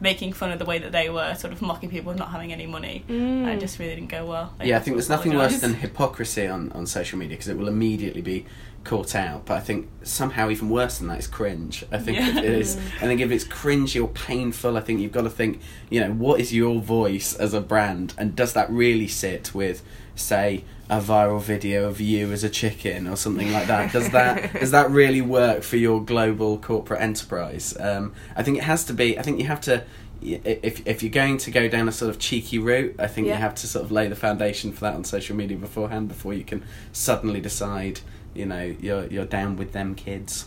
making 0.00 0.32
fun 0.32 0.50
of 0.50 0.58
the 0.58 0.64
way 0.64 0.78
that 0.78 0.92
they 0.92 1.08
were 1.08 1.34
sort 1.34 1.52
of 1.52 1.62
mocking 1.62 1.88
people 1.88 2.12
not 2.14 2.30
having 2.30 2.52
any 2.52 2.66
money 2.66 3.04
mm. 3.08 3.12
and 3.12 3.50
it 3.50 3.60
just 3.60 3.78
really 3.78 3.94
didn't 3.94 4.10
go 4.10 4.26
well 4.26 4.52
They 4.58 4.68
Yeah, 4.68 4.76
I 4.76 4.80
think 4.80 4.94
to 4.94 4.98
there's 4.98 5.08
nothing 5.08 5.34
worse 5.34 5.60
than 5.60 5.74
hypocrisy 5.74 6.46
on, 6.46 6.72
on 6.72 6.86
social 6.86 7.18
media 7.18 7.36
because 7.36 7.48
it 7.48 7.56
will 7.56 7.68
immediately 7.68 8.22
be 8.22 8.46
caught 8.84 9.14
out. 9.14 9.46
But 9.46 9.54
I 9.54 9.60
think 9.60 9.88
somehow 10.02 10.50
even 10.50 10.68
worse 10.68 10.98
than 10.98 11.08
that 11.08 11.18
is 11.18 11.26
cringe. 11.26 11.84
I 11.90 11.98
think 11.98 12.18
Yeah. 12.18 12.38
it 12.38 12.44
is. 12.44 12.76
I 13.00 13.06
think 13.06 13.20
if 13.20 13.30
it's 13.30 13.44
cringy 13.44 14.02
or 14.02 14.08
painful, 14.08 14.76
I 14.76 14.80
think 14.80 15.00
you've 15.00 15.12
got 15.12 15.22
to 15.22 15.30
think, 15.30 15.60
you 15.90 16.00
know, 16.00 16.12
what 16.12 16.38
is 16.40 16.52
your 16.52 16.80
voice 16.80 17.34
as 17.34 17.54
a 17.54 17.60
brand, 17.60 18.14
and 18.18 18.36
does 18.36 18.52
that 18.52 18.70
really 18.70 19.08
sit 19.08 19.54
with, 19.54 19.82
say, 20.16 20.64
a 20.90 21.00
viral 21.00 21.40
video 21.40 21.88
of 21.88 21.98
you 22.00 22.30
as 22.32 22.44
a 22.44 22.50
chicken 22.50 23.06
or 23.08 23.16
something 23.16 23.50
like 23.52 23.66
that? 23.68 23.92
Does 23.92 24.10
that 24.10 24.52
does 24.60 24.70
that 24.72 24.90
really 24.90 25.22
work 25.22 25.62
for 25.62 25.76
your 25.76 26.02
global 26.04 26.58
corporate 26.58 27.00
enterprise? 27.00 27.74
Um, 27.80 28.12
I 28.36 28.42
think 28.42 28.58
it 28.58 28.64
has 28.64 28.84
to 28.86 28.92
be. 28.92 29.18
I 29.18 29.22
think 29.22 29.38
you 29.40 29.46
have 29.46 29.60
to. 29.62 29.84
If 30.22 30.86
if 30.86 31.02
you're 31.02 31.10
going 31.12 31.36
to 31.38 31.50
go 31.50 31.68
down 31.68 31.88
a 31.88 31.92
sort 31.92 32.10
of 32.10 32.18
cheeky 32.18 32.58
route, 32.58 32.96
I 32.98 33.06
think 33.06 33.26
Yeah. 33.26 33.34
you 33.34 33.40
have 33.40 33.54
to 33.56 33.66
sort 33.66 33.84
of 33.84 33.90
lay 33.92 34.08
the 34.08 34.16
foundation 34.16 34.72
for 34.72 34.80
that 34.80 34.94
on 34.94 35.04
social 35.04 35.36
media 35.36 35.56
beforehand 35.56 36.08
before 36.08 36.32
you 36.32 36.44
can 36.44 36.62
suddenly 36.92 37.40
decide, 37.40 38.00
you 38.34 38.46
know, 38.46 38.74
you're 38.80 39.06
you're 39.06 39.26
down 39.26 39.56
with 39.56 39.72
them 39.72 39.94
kids. 39.94 40.46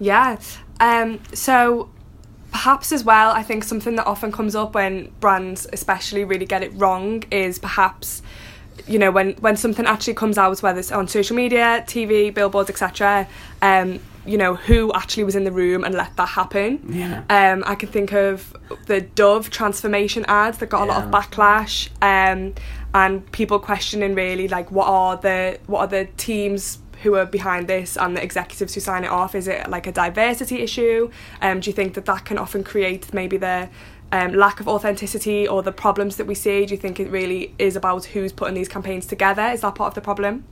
Yeah. 0.00 0.38
Um, 0.80 1.20
so 1.32 1.90
perhaps 2.50 2.92
as 2.92 3.04
well, 3.04 3.30
I 3.32 3.42
think 3.42 3.62
something 3.64 3.96
that 3.96 4.06
often 4.06 4.32
comes 4.32 4.54
up 4.56 4.74
when 4.74 5.12
brands, 5.20 5.66
especially, 5.72 6.24
really 6.24 6.46
get 6.46 6.62
it 6.62 6.72
wrong 6.74 7.22
is 7.30 7.58
perhaps. 7.58 8.22
You 8.86 8.98
know, 8.98 9.10
when, 9.10 9.32
when 9.34 9.56
something 9.56 9.86
actually 9.86 10.14
comes 10.14 10.38
out, 10.38 10.62
whether 10.62 10.78
it's 10.78 10.92
on 10.92 11.08
social 11.08 11.36
media, 11.36 11.84
TV, 11.86 12.32
billboards, 12.32 12.70
etc., 12.70 13.28
um, 13.62 14.00
you 14.26 14.36
know, 14.36 14.54
who 14.54 14.92
actually 14.92 15.24
was 15.24 15.34
in 15.34 15.44
the 15.44 15.52
room 15.52 15.84
and 15.84 15.94
let 15.94 16.14
that 16.16 16.28
happen. 16.28 16.80
Yeah. 16.88 17.22
Um, 17.30 17.64
I 17.66 17.74
can 17.74 17.88
think 17.88 18.12
of 18.12 18.54
the 18.86 19.00
Dove 19.00 19.48
transformation 19.48 20.26
ads 20.28 20.58
that 20.58 20.68
got 20.68 20.82
a 20.82 20.84
lot 20.84 21.02
of 21.02 21.10
backlash, 21.10 21.88
um, 22.02 22.54
and 22.94 23.30
people 23.32 23.58
questioning 23.58 24.14
really 24.14 24.48
like 24.48 24.70
what 24.70 24.86
are 24.86 25.16
the 25.16 25.58
what 25.66 25.80
are 25.80 25.86
the 25.86 26.06
teams 26.16 26.78
who 27.02 27.14
are 27.14 27.26
behind 27.26 27.68
this 27.68 27.96
and 27.96 28.16
the 28.16 28.22
executives 28.22 28.74
who 28.74 28.80
sign 28.80 29.04
it 29.04 29.10
off. 29.10 29.34
Is 29.34 29.48
it 29.48 29.68
like 29.68 29.86
a 29.86 29.92
diversity 29.92 30.60
issue? 30.62 31.10
Um, 31.40 31.60
do 31.60 31.70
you 31.70 31.74
think 31.74 31.94
that 31.94 32.06
that 32.06 32.24
can 32.24 32.38
often 32.38 32.64
create 32.64 33.14
maybe 33.14 33.36
the 33.36 33.68
um, 34.12 34.32
lack 34.32 34.60
of 34.60 34.68
authenticity 34.68 35.46
or 35.46 35.62
the 35.62 35.72
problems 35.72 36.16
that 36.16 36.26
we 36.26 36.34
see? 36.34 36.66
Do 36.66 36.74
you 36.74 36.80
think 36.80 37.00
it 37.00 37.10
really 37.10 37.54
is 37.58 37.76
about 37.76 38.06
who's 38.06 38.32
putting 38.32 38.54
these 38.54 38.68
campaigns 38.68 39.06
together? 39.06 39.46
Is 39.48 39.60
that 39.60 39.74
part 39.74 39.88
of 39.88 39.94
the 39.94 40.00
problem? 40.00 40.44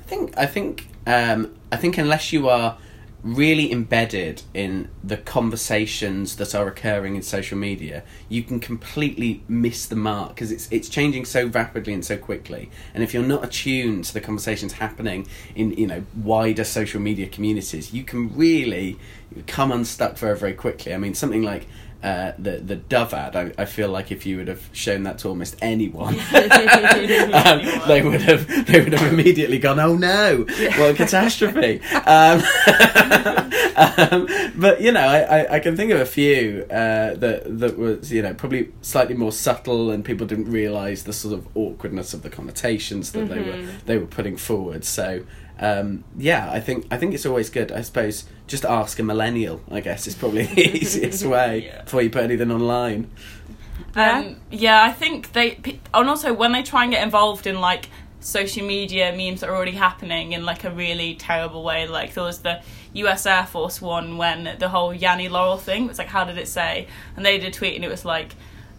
I 0.00 0.04
think 0.04 0.38
I 0.38 0.46
think 0.46 0.88
um, 1.06 1.54
I 1.70 1.76
think 1.76 1.98
unless 1.98 2.32
you 2.32 2.48
are 2.48 2.76
really 3.22 3.70
embedded 3.70 4.42
in 4.52 4.88
the 5.04 5.16
conversations 5.16 6.36
that 6.36 6.54
are 6.54 6.66
occurring 6.66 7.14
in 7.14 7.22
social 7.22 7.56
media, 7.56 8.02
you 8.28 8.42
can 8.42 8.58
completely 8.58 9.42
miss 9.46 9.86
the 9.86 9.96
mark 9.96 10.30
because 10.30 10.50
it's 10.50 10.68
it's 10.70 10.88
changing 10.88 11.24
so 11.24 11.46
rapidly 11.46 11.92
and 11.92 12.04
so 12.04 12.16
quickly. 12.16 12.70
And 12.94 13.02
if 13.02 13.14
you're 13.14 13.22
not 13.22 13.44
attuned 13.44 14.04
to 14.06 14.14
the 14.14 14.20
conversations 14.20 14.74
happening 14.74 15.26
in 15.54 15.72
you 15.72 15.86
know 15.86 16.04
wider 16.16 16.64
social 16.64 17.00
media 17.00 17.28
communities, 17.28 17.92
you 17.92 18.02
can 18.02 18.34
really 18.36 18.98
come 19.46 19.70
unstuck 19.70 20.18
very 20.18 20.36
very 20.36 20.54
quickly. 20.54 20.94
I 20.94 20.98
mean, 20.98 21.14
something 21.14 21.42
like. 21.42 21.66
Uh, 22.02 22.32
the 22.36 22.58
the 22.58 22.74
Dove 22.74 23.14
ad. 23.14 23.36
I, 23.36 23.52
I 23.56 23.64
feel 23.64 23.88
like 23.88 24.10
if 24.10 24.26
you 24.26 24.38
would 24.38 24.48
have 24.48 24.68
shown 24.72 25.04
that 25.04 25.18
to 25.18 25.28
almost 25.28 25.56
anyone, 25.62 26.14
um, 26.34 27.60
they 27.86 28.02
would 28.02 28.22
have 28.22 28.66
they 28.66 28.80
would 28.80 28.92
have 28.92 29.12
immediately 29.12 29.60
gone, 29.60 29.78
"Oh 29.78 29.94
no, 29.94 30.38
what 30.38 30.90
a 30.90 30.94
catastrophe!" 30.94 31.80
um, 32.06 32.42
um, 33.76 34.28
but 34.56 34.80
you 34.80 34.92
know, 34.92 35.00
I, 35.00 35.18
I, 35.40 35.54
I 35.54 35.60
can 35.60 35.76
think 35.76 35.90
of 35.92 36.00
a 36.00 36.06
few 36.06 36.64
uh, 36.70 37.14
that 37.14 37.42
that 37.60 37.78
was 37.78 38.10
you 38.12 38.22
know 38.22 38.34
probably 38.34 38.72
slightly 38.82 39.14
more 39.14 39.32
subtle, 39.32 39.90
and 39.90 40.04
people 40.04 40.26
didn't 40.26 40.50
realise 40.50 41.02
the 41.02 41.12
sort 41.12 41.34
of 41.34 41.46
awkwardness 41.56 42.14
of 42.14 42.22
the 42.22 42.30
connotations 42.30 43.12
that 43.12 43.28
they 43.28 43.40
were 43.40 43.68
they 43.86 43.98
were 43.98 44.06
putting 44.06 44.36
forward. 44.36 44.84
So. 44.84 45.24
Um, 45.60 46.02
yeah, 46.16 46.50
I 46.50 46.58
think 46.58 46.86
I 46.90 46.96
think 46.96 47.14
it's 47.14 47.24
always 47.26 47.48
good. 47.48 47.70
I 47.70 47.82
suppose 47.82 48.24
just 48.48 48.64
ask 48.64 48.98
a 48.98 49.04
millennial. 49.04 49.60
I 49.70 49.78
guess 49.80 50.08
is 50.08 50.14
probably 50.16 50.46
the 50.46 50.60
easiest 50.76 51.24
way 51.24 51.66
Yeah. 51.66 51.82
before 51.82 52.02
you 52.02 52.10
put 52.10 52.24
anything 52.24 52.50
online. 52.50 53.08
Um, 53.94 54.36
yeah, 54.50 54.82
I 54.82 54.90
think 54.90 55.32
they, 55.34 55.78
and 55.94 56.08
also 56.08 56.32
when 56.32 56.50
they 56.50 56.64
try 56.64 56.82
and 56.82 56.92
get 56.92 57.02
involved 57.04 57.46
in 57.46 57.60
like 57.60 57.90
social 58.22 58.64
media 58.64 59.14
memes 59.14 59.40
that 59.40 59.50
are 59.50 59.56
already 59.56 59.72
happening 59.72 60.32
in 60.32 60.44
like 60.44 60.64
a 60.64 60.70
really 60.70 61.14
terrible 61.14 61.62
way. 61.62 61.86
Like 61.86 62.14
there 62.14 62.24
was 62.24 62.38
the 62.38 62.62
U.S. 62.94 63.26
Air 63.26 63.44
Force 63.44 63.82
one 63.82 64.16
when 64.16 64.56
the 64.58 64.68
whole 64.68 64.94
Yanny 64.94 65.28
Laurel 65.28 65.58
thing 65.58 65.86
was 65.86 65.98
like, 65.98 66.08
how 66.08 66.24
did 66.24 66.38
it 66.38 66.48
say? 66.48 66.86
And 67.16 67.26
they 67.26 67.38
did 67.38 67.48
a 67.48 67.50
tweet 67.50 67.74
and 67.76 67.84
it 67.84 67.90
was 67.90 68.04
like. 68.04 68.34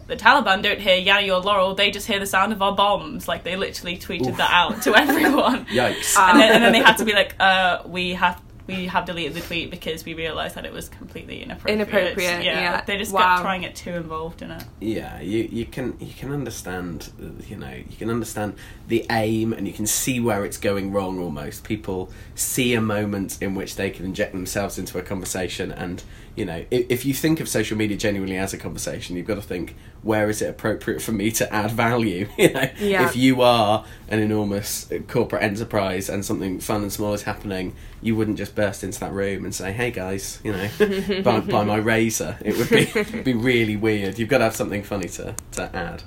The 0.05 0.17
Taliban 0.17 0.62
don't 0.62 0.81
hear 0.81 0.97
Yanny 0.97 1.33
or 1.33 1.39
Laurel; 1.39 1.75
they 1.75 1.89
just 1.89 2.05
hear 2.05 2.19
the 2.19 2.25
sound 2.25 2.51
of 2.51 2.62
our 2.62 2.75
bombs. 2.75 3.29
Like 3.29 3.45
they 3.45 3.55
literally 3.55 3.97
tweeted 3.97 4.31
Oof. 4.31 4.38
that 4.38 4.51
out 4.51 4.81
to 4.81 4.93
everyone. 4.97 5.65
Yikes! 5.67 6.17
and, 6.19 6.38
then, 6.38 6.51
and 6.51 6.62
then 6.62 6.73
they 6.73 6.81
had 6.83 6.97
to 6.97 7.05
be 7.05 7.13
like, 7.13 7.38
uh, 7.39 7.83
"We 7.85 8.12
have 8.15 8.41
we 8.67 8.86
have 8.86 9.05
deleted 9.05 9.34
the 9.34 9.41
tweet 9.41 9.70
because 9.72 10.05
we 10.05 10.13
realised 10.13 10.55
that 10.55 10.65
it 10.65 10.72
was 10.74 10.89
completely 10.89 11.43
inappropriate." 11.43 11.79
Inappropriate, 11.82 12.43
yeah. 12.43 12.82
They 12.86 12.98
just 12.98 13.12
Wow. 13.12 13.38
got 13.38 13.41
trying 13.41 13.62
to 13.62 13.67
get 13.67 13.75
too 13.75 13.91
involved 13.91 14.41
in 14.41 14.51
it. 14.51 14.63
Yeah, 14.79 15.20
you, 15.22 15.50
you 15.51 15.65
can 15.65 15.98
you 16.00 16.13
can 16.13 16.32
understand 16.32 17.12
you 17.48 17.55
know 17.58 17.72
you 17.72 17.98
can 17.98 18.10
understand 18.10 18.55
the 18.88 19.05
aim 19.10 19.53
and 19.53 19.67
you 19.67 19.74
can 19.74 19.88
see 19.88 20.20
where 20.20 20.46
it's 20.46 20.58
going 20.58 20.91
wrong 20.91 21.20
almost. 21.20 21.63
People 21.63 22.10
see 22.36 22.74
a 22.74 22.82
moment 22.82 23.38
in 23.41 23.55
which 23.55 23.75
they 23.75 23.89
can 23.89 24.05
inject 24.05 24.34
themselves 24.34 24.77
into 24.77 24.98
a 24.98 25.01
conversation 25.01 25.72
and 25.72 26.03
you 26.35 26.45
know 26.45 26.65
if, 26.71 26.85
if 26.89 27.05
you 27.05 27.13
think 27.13 27.39
of 27.39 27.47
social 27.47 27.77
media 27.77 27.97
genuinely 27.97 28.37
as 28.37 28.53
a 28.53 28.57
conversation, 28.57 29.15
you've 29.15 29.27
got 29.27 29.35
to 29.35 29.41
think 29.41 29.75
where 30.01 30.29
is 30.29 30.41
it 30.41 30.49
appropriate 30.49 31.01
for 31.01 31.13
me 31.13 31.31
to 31.31 31.53
add 31.53 31.71
value? 31.71 32.27
you 32.37 32.51
know, 32.51 32.69
Yeah. 32.77 33.05
if 33.07 33.15
you 33.15 33.41
are 33.41 33.85
an 34.09 34.19
enormous 34.19 34.89
corporate 35.07 35.41
enterprise 35.43 36.09
and 36.09 36.25
something 36.25 36.59
fun 36.59 36.81
and 36.81 36.91
small 36.91 37.13
is 37.13 37.23
happening, 37.23 37.73
you 38.01 38.15
wouldn't 38.15 38.37
just 38.37 38.53
burst 38.53 38.83
into 38.83 38.99
that 38.99 39.13
room 39.13 39.45
and 39.45 39.55
say, 39.55 39.71
"Hey 39.71 39.91
guys, 39.91 40.39
you 40.43 40.51
know, 40.51 40.69
buy, 41.23 41.39
buy 41.39 41.63
my 41.63 41.77
razor." 41.77 42.37
It 42.43 42.57
would 42.57 42.69
be 42.69 43.21
be 43.23 43.33
really 43.33 43.77
weird. 43.77 44.19
You've 44.19 44.29
got 44.29 44.39
to 44.39 44.43
have 44.45 44.55
something 44.55 44.83
funny 44.83 45.07
to 45.09 45.35
to 45.53 45.75
add. 45.75 46.03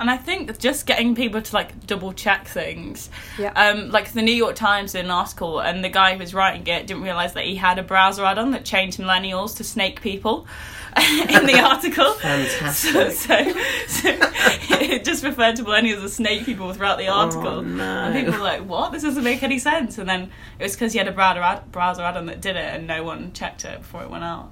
And 0.00 0.10
I 0.10 0.16
think 0.16 0.58
just 0.58 0.86
getting 0.86 1.14
people 1.14 1.42
to 1.42 1.54
like 1.54 1.86
double 1.86 2.12
check 2.12 2.46
things. 2.46 3.10
Yeah. 3.38 3.52
Um, 3.52 3.90
like 3.90 4.12
the 4.12 4.22
New 4.22 4.34
York 4.34 4.54
Times 4.54 4.92
did 4.92 5.04
an 5.04 5.10
article, 5.10 5.60
and 5.60 5.82
the 5.84 5.88
guy 5.88 6.12
who 6.12 6.18
was 6.18 6.32
writing 6.34 6.66
it 6.66 6.86
didn't 6.86 7.02
realize 7.02 7.32
that 7.34 7.44
he 7.44 7.56
had 7.56 7.78
a 7.78 7.82
browser 7.82 8.24
add-on 8.24 8.52
that 8.52 8.64
changed 8.64 8.98
millennials 8.98 9.56
to 9.56 9.64
snake 9.64 10.00
people. 10.00 10.46
in 10.98 11.46
the 11.46 11.60
article, 11.64 12.12
Fantastic. 12.14 12.92
So, 12.92 13.10
so, 13.10 13.52
so 13.86 14.08
it 14.80 15.04
just 15.04 15.22
referred 15.22 15.54
to 15.56 15.64
millennials 15.64 16.02
as 16.02 16.14
snake 16.14 16.44
people 16.46 16.72
throughout 16.72 16.98
the 16.98 17.08
article, 17.08 17.46
Oh, 17.46 17.60
no. 17.60 17.84
and 17.84 18.14
people 18.14 18.32
were 18.40 18.44
like, 18.44 18.64
"What? 18.64 18.90
This 18.92 19.02
doesn't 19.02 19.22
make 19.22 19.42
any 19.42 19.58
sense." 19.58 19.98
And 19.98 20.08
then 20.08 20.30
it 20.58 20.62
was 20.62 20.72
because 20.72 20.92
he 20.92 20.98
had 20.98 21.06
a 21.06 21.12
browser 21.12 21.40
ad- 21.42 21.70
browser 21.70 22.02
add-on 22.02 22.26
that 22.26 22.40
did 22.40 22.56
it, 22.56 22.74
and 22.74 22.86
no 22.86 23.04
one 23.04 23.32
checked 23.32 23.64
it 23.64 23.78
before 23.80 24.02
it 24.02 24.10
went 24.10 24.24
out. 24.24 24.50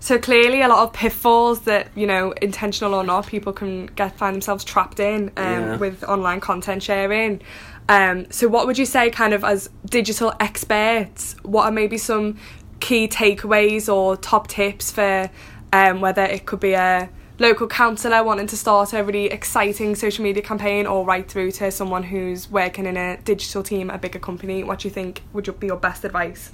So 0.00 0.18
clearly, 0.18 0.60
a 0.60 0.68
lot 0.68 0.82
of 0.82 0.92
pitfalls 0.92 1.60
that 1.62 1.88
you 1.94 2.06
know, 2.06 2.32
intentional 2.42 2.94
or 2.94 3.04
not, 3.04 3.26
people 3.26 3.52
can 3.52 3.86
get 3.86 4.16
find 4.18 4.34
themselves 4.34 4.62
trapped 4.64 5.00
in 5.00 5.28
um, 5.36 5.44
Yeah. 5.44 5.76
with 5.76 6.04
online 6.04 6.40
content 6.40 6.82
sharing. 6.82 7.40
Um, 7.88 8.30
so, 8.30 8.48
what 8.48 8.66
would 8.66 8.78
you 8.78 8.86
say, 8.86 9.10
kind 9.10 9.32
of 9.32 9.44
as 9.44 9.70
digital 9.86 10.32
experts, 10.40 11.36
what 11.42 11.64
are 11.64 11.70
maybe 11.72 11.98
some 11.98 12.38
key 12.80 13.08
takeaways 13.08 13.92
or 13.92 14.16
top 14.16 14.48
tips 14.48 14.90
for 14.90 15.30
um, 15.72 16.00
whether 16.00 16.22
it 16.22 16.44
could 16.44 16.60
be 16.60 16.74
a 16.74 17.08
local 17.38 17.66
councillor 17.66 18.22
wanting 18.22 18.46
to 18.46 18.56
start 18.56 18.92
a 18.92 19.02
really 19.02 19.26
exciting 19.26 19.94
social 19.94 20.22
media 20.22 20.42
campaign, 20.42 20.86
or 20.86 21.04
right 21.04 21.28
through 21.28 21.50
to 21.50 21.70
someone 21.70 22.02
who's 22.04 22.50
working 22.50 22.86
in 22.86 22.96
a 22.96 23.16
digital 23.22 23.62
team 23.62 23.90
at 23.90 23.96
a 23.96 23.98
bigger 23.98 24.18
company? 24.18 24.62
What 24.62 24.80
do 24.80 24.88
you 24.88 24.94
think 24.94 25.22
would 25.32 25.58
be 25.58 25.66
your 25.66 25.76
best 25.76 26.04
advice? 26.04 26.52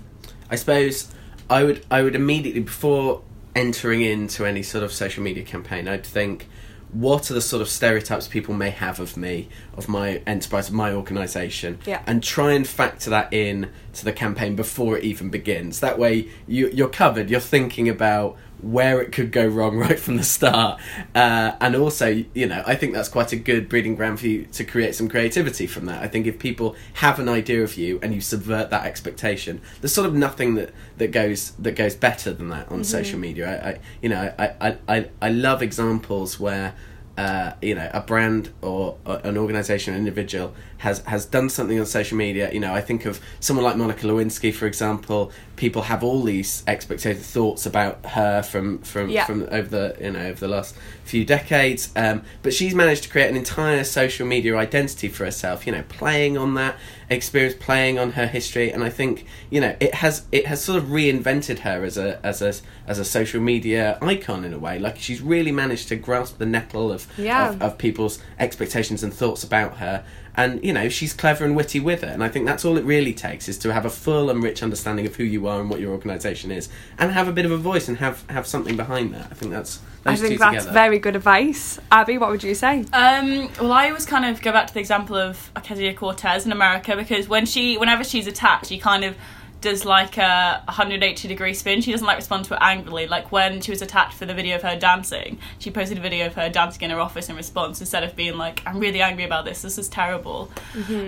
I 0.51 0.57
suppose 0.57 1.13
I 1.49 1.65
would 1.65 1.85
I 1.91 2.03
would 2.03 2.15
immediately 2.15 2.61
before 2.63 3.23
entering 3.55 4.03
into 4.03 4.45
any 4.47 4.63
sort 4.63 4.85
of 4.85 4.93
social 4.93 5.23
media 5.23 5.43
campaign, 5.43 5.89
I'd 5.89 6.05
think 6.05 6.49
what 6.93 7.31
are 7.31 7.35
the 7.35 7.41
sort 7.41 7.63
of 7.63 7.69
stereotypes 7.69 8.27
people 8.27 8.53
may 8.53 8.71
have 8.71 8.99
of 8.99 9.17
me, 9.17 9.49
of 9.77 9.89
my 9.89 10.21
enterprise, 10.27 10.69
of 10.69 10.75
my 10.75 10.93
organisation, 10.93 11.79
Yeah. 11.87 12.03
and 12.07 12.21
try 12.23 12.53
and 12.53 12.67
factor 12.67 13.11
that 13.11 13.33
in 13.33 13.71
to 13.93 14.05
the 14.05 14.13
campaign 14.13 14.57
before 14.57 14.99
it 14.99 15.05
even 15.05 15.31
begins. 15.31 15.79
That 15.81 15.99
way, 16.01 16.29
you, 16.49 16.69
you're 16.69 16.89
covered. 16.89 17.31
You're 17.31 17.39
thinking 17.39 17.89
about 17.89 18.37
where 18.63 19.01
it 19.01 19.13
could 19.13 19.33
go 19.33 19.47
wrong 19.47 19.77
right 19.79 19.99
from 19.99 20.17
the 20.17 20.23
start, 20.23 20.81
uh, 21.15 21.53
and 21.61 21.77
also, 21.77 22.25
you 22.35 22.47
know, 22.47 22.63
I 22.67 22.75
think 22.75 22.95
that's 22.95 23.09
quite 23.09 23.33
a 23.33 23.37
good 23.37 23.69
breeding 23.69 23.95
ground 23.95 24.21
for 24.21 24.27
you 24.27 24.47
to 24.47 24.65
create 24.65 24.95
some 24.95 25.09
creativity 25.09 25.67
from 25.67 25.87
that. 25.87 26.03
I 26.03 26.09
think 26.09 26.27
if 26.27 26.39
people 26.39 26.77
have 26.95 27.19
an 27.19 27.29
idea 27.29 27.63
of 27.63 27.77
you 27.77 27.99
and 28.03 28.15
you 28.15 28.21
subvert 28.21 28.71
that 28.71 28.87
expectation, 28.87 29.61
there's 29.81 29.93
sort 29.93 30.07
of 30.07 30.15
nothing 30.15 30.55
that, 30.55 30.73
that 30.99 31.13
goes 31.13 31.53
that 31.53 31.77
goes 31.77 31.95
better 31.95 32.33
than 32.33 32.49
that 32.51 32.71
on 32.71 32.85
social 32.85 33.19
media. 33.19 33.63
I, 33.63 33.69
I 33.69 33.81
you 34.03 34.09
know, 34.09 34.35
I, 34.39 34.55
I, 34.61 34.77
I, 34.89 35.09
I 35.23 35.29
love 35.31 35.63
examples 35.63 36.39
where 36.39 36.75
uh, 37.21 37.53
you 37.69 37.75
know 37.79 37.89
a 37.93 38.01
brand 38.01 38.45
or, 38.63 38.97
or 39.05 39.17
an 39.31 39.37
organization 39.45 39.95
an 39.95 39.99
individual 40.05 40.49
has 40.79 40.97
has 41.15 41.23
done 41.27 41.49
something 41.57 41.79
on 41.79 41.87
social 41.87 42.17
media. 42.27 42.45
You 42.57 42.61
know 42.65 42.73
i 42.81 42.83
think 42.89 43.01
of 43.11 43.15
someone 43.41 43.65
like 43.69 43.77
monica 43.77 44.07
lewinsky 44.07 44.51
for 44.61 44.67
example. 44.67 45.21
People 45.57 45.83
have 45.83 46.03
all 46.09 46.23
these 46.23 46.53
expectative 46.67 47.23
thoughts 47.37 47.67
about 47.67 47.95
her 48.17 48.43
from 48.43 48.79
from 48.93 49.11
Yeah. 49.11 49.27
from 49.27 49.39
over 49.59 49.69
the 49.77 49.87
you 50.05 50.13
know 50.15 50.25
over 50.31 50.41
the 50.47 50.53
last 50.57 50.75
few 51.05 51.25
decades. 51.37 51.83
Um, 52.05 52.23
but 52.43 52.53
she's 52.55 52.75
managed 52.75 53.03
to 53.07 53.11
create 53.15 53.29
an 53.29 53.37
entire 53.37 53.85
social 53.85 54.27
media 54.35 54.57
identity 54.57 55.09
for 55.09 55.25
herself 55.27 55.67
you 55.67 55.73
know 55.73 55.85
playing 56.01 56.39
on 56.39 56.55
that 56.55 56.75
experience 57.11 57.55
playing 57.69 57.99
on 57.99 58.13
her 58.13 58.27
history. 58.39 58.71
And 58.75 58.83
i 58.83 58.91
think 59.01 59.15
you 59.55 59.61
know 59.61 59.73
it 59.87 59.93
has 60.03 60.15
it 60.39 60.45
has 60.51 60.59
sort 60.69 60.79
of 60.83 60.89
reinvented 60.99 61.59
her 61.69 61.79
as 61.85 61.97
a 62.07 62.09
as 62.25 62.41
a 62.41 62.53
as 62.87 62.99
a 62.99 63.05
social 63.05 63.41
media 63.53 63.99
icon 64.01 64.45
in 64.49 64.53
a 64.55 64.59
way. 64.67 64.79
Like 64.87 64.97
she's 64.99 65.21
really 65.35 65.53
managed 65.53 65.89
to 65.89 65.97
grasp 65.97 66.39
the 66.39 66.47
nettle 66.47 66.91
of 66.97 67.03
Yeah. 67.17 67.51
of, 67.51 67.63
of 67.63 67.79
people's 67.79 68.21
expectations 68.39 69.03
and 69.03 69.13
thoughts 69.13 69.45
about 69.45 69.79
her 69.79 70.05
and 70.37 70.65
you 70.65 70.73
know 70.73 70.89
she's 70.89 71.13
clever 71.13 71.45
and 71.45 71.57
witty 71.57 71.81
with 71.81 72.03
it 72.03 72.11
and 72.11 72.23
i 72.23 72.29
think 72.29 72.47
that's 72.47 72.65
all 72.65 72.77
it 72.77 72.85
really 72.85 73.13
takes 73.13 73.49
is 73.49 73.59
to 73.59 73.73
have 73.73 73.85
a 73.85 73.91
full 73.91 74.31
and 74.31 74.43
rich 74.43 74.63
understanding 74.63 75.07
of 75.07 75.17
who 75.17 75.25
you 75.25 75.47
are 75.47 75.61
and 75.61 75.69
what 75.69 75.81
your 75.81 75.91
organization 75.93 76.51
is 76.51 76.69
and 76.99 77.11
have 77.13 77.27
a 77.29 77.33
bit 77.33 77.45
of 77.45 77.51
a 77.51 77.57
voice 77.57 77.89
and 77.89 77.99
have 77.99 78.25
have 78.31 78.47
something 78.47 78.77
behind 78.77 79.13
that 79.13 79.27
i 79.31 79.35
think 79.35 79.51
that's 79.53 79.81
I 80.07 80.17
think 80.17 80.33
two 80.33 80.39
that's 80.39 80.65
together. 80.65 80.73
very 80.73 80.99
good 80.99 81.15
advice. 81.15 81.79
Abby, 81.93 82.17
what 82.17 82.31
would 82.31 82.43
you 82.43 82.55
say? 82.55 82.87
Um, 82.93 83.51
well, 83.61 83.73
I 83.73 83.89
always 83.89 84.07
kind 84.07 84.25
of 84.25 84.41
go 84.41 84.51
back 84.51 84.67
to 84.69 84.73
the 84.73 84.81
example 84.81 85.15
of 85.17 85.51
Ocasio 85.55 85.95
Cortez 85.95 86.47
in 86.47 86.53
America 86.53 86.97
because 86.97 87.29
when 87.29 87.45
she, 87.45 87.77
whenever 87.77 88.03
she's 88.03 88.27
attacked, 88.27 88.69
she 88.69 88.79
kind 88.79 89.05
of 89.05 89.15
does 89.61 89.85
like 89.85 90.17
a 90.17 90.63
180 90.65 91.29
degree 91.29 91.55
spin. 91.55 91.81
She 91.81 91.93
doesn't 91.93 92.07
like 92.07 92.17
respond 92.17 92.47
to 92.47 92.55
it 92.55 92.61
angrily. 92.63 93.07
Like 93.07 93.31
when 93.31 93.61
she 93.61 93.71
was 93.71 93.83
attacked 93.83 94.15
for 94.15 94.27
the 94.27 94.35
video 94.35 94.57
of 94.57 94.63
her 94.63 94.77
dancing, 94.77 95.39
she 95.59 95.71
posted 95.71 95.99
a 95.99 96.01
video 96.01 96.27
of 96.27 96.35
her 96.35 96.49
dancing 96.49 96.83
in 96.83 96.91
her 96.91 97.01
office 97.01 97.29
in 97.29 97.37
response 97.37 97.81
instead 97.81 98.03
of 98.03 98.17
being 98.17 98.37
like, 98.37 98.63
"I'm 98.67 98.79
really 98.79 99.03
angry 99.03 99.25
about 99.25 99.45
this. 99.45 99.63
This 99.63 99.79
is 99.79 99.89
terrible." 99.89 100.51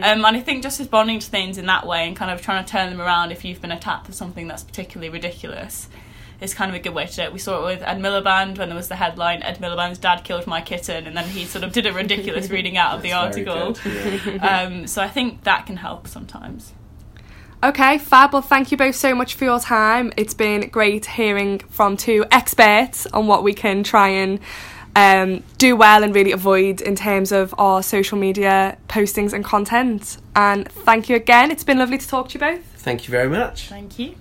Um, 0.03 0.25
and 0.25 0.37
I 0.37 0.41
think 0.41 0.63
just 0.63 0.79
responding 0.79 1.19
to 1.21 1.29
things 1.29 1.59
in 1.59 1.67
that 1.67 1.87
way 1.87 2.07
and 2.07 2.17
kind 2.17 2.31
of 2.31 2.43
trying 2.43 2.65
to 2.65 2.71
turn 2.71 2.91
them 2.91 3.01
around 3.01 3.33
if 3.33 3.45
you've 3.45 3.61
been 3.61 3.73
attacked 3.73 4.07
for 4.07 4.13
something 4.13 4.49
that's 4.49 4.63
particularly 4.63 5.09
ridiculous 5.11 5.89
is 6.41 6.55
kind 6.55 6.71
of 6.71 6.75
a 6.75 6.81
good 6.81 6.93
way 6.93 7.07
to 7.07 7.15
do 7.15 7.23
it. 7.23 7.33
We 7.33 7.39
saw 7.39 7.63
it 7.63 7.65
with 7.65 7.83
Ed 7.83 7.99
Miliband 7.99 8.59
when 8.59 8.69
there 8.69 8.77
was 8.77 8.89
the 8.89 8.97
headline 8.97 9.43
"Ed 9.43 9.59
Miliband's 9.59 9.99
dad 9.99 10.25
killed 10.25 10.47
my 10.47 10.61
kitten," 10.61 11.07
and 11.07 11.17
then 11.17 11.29
he 11.29 11.45
sort 11.45 11.65
of 11.65 11.73
did 11.73 11.87
a 11.87 11.93
ridiculous 11.93 12.51
reading 12.51 12.77
out 12.77 12.97
of 12.97 13.03
the 13.03 13.13
article. 13.13 13.73
good, 13.73 13.81
yeah. 14.27 14.63
Um, 14.63 14.87
so 14.87 15.01
I 15.03 15.09
think 15.09 15.45
that 15.45 15.67
can 15.67 15.77
help 15.77 16.09
sometimes. 16.09 16.73
Okay, 17.65 17.99
fab. 17.99 18.33
Well, 18.33 18.43
thank 18.43 18.73
you 18.73 18.77
both 18.77 18.97
so 18.97 19.15
much 19.15 19.35
for 19.35 19.45
your 19.45 19.61
time. 19.61 20.13
It's 20.17 20.35
been 20.35 20.69
great 20.69 21.07
hearing 21.07 21.61
from 21.61 21.97
two 21.97 22.25
experts 22.33 23.07
on 23.07 23.29
what 23.29 23.45
we 23.45 23.55
can 23.55 23.85
try 23.85 24.09
and 24.09 24.41
um, 24.97 25.45
do 25.59 25.77
well 25.77 26.03
and 26.03 26.13
really 26.13 26.33
avoid 26.33 26.81
in 26.81 26.97
terms 26.97 27.31
of 27.31 27.55
our 27.59 27.81
social 27.81 28.19
media 28.19 28.77
postings 28.89 29.33
and 29.33 29.45
content. 29.45 30.19
And 30.35 30.69
thank 30.71 31.09
you 31.09 31.15
again. 31.15 31.53
It's 31.53 31.63
been 31.63 31.79
lovely 31.79 31.99
to 31.99 32.09
talk 32.09 32.31
to 32.31 32.35
you 32.35 32.41
both. 32.41 32.65
Thank 32.79 33.07
you 33.07 33.13
very 33.13 33.29
much. 33.29 33.69
Thank 33.69 33.97
you. 33.97 34.17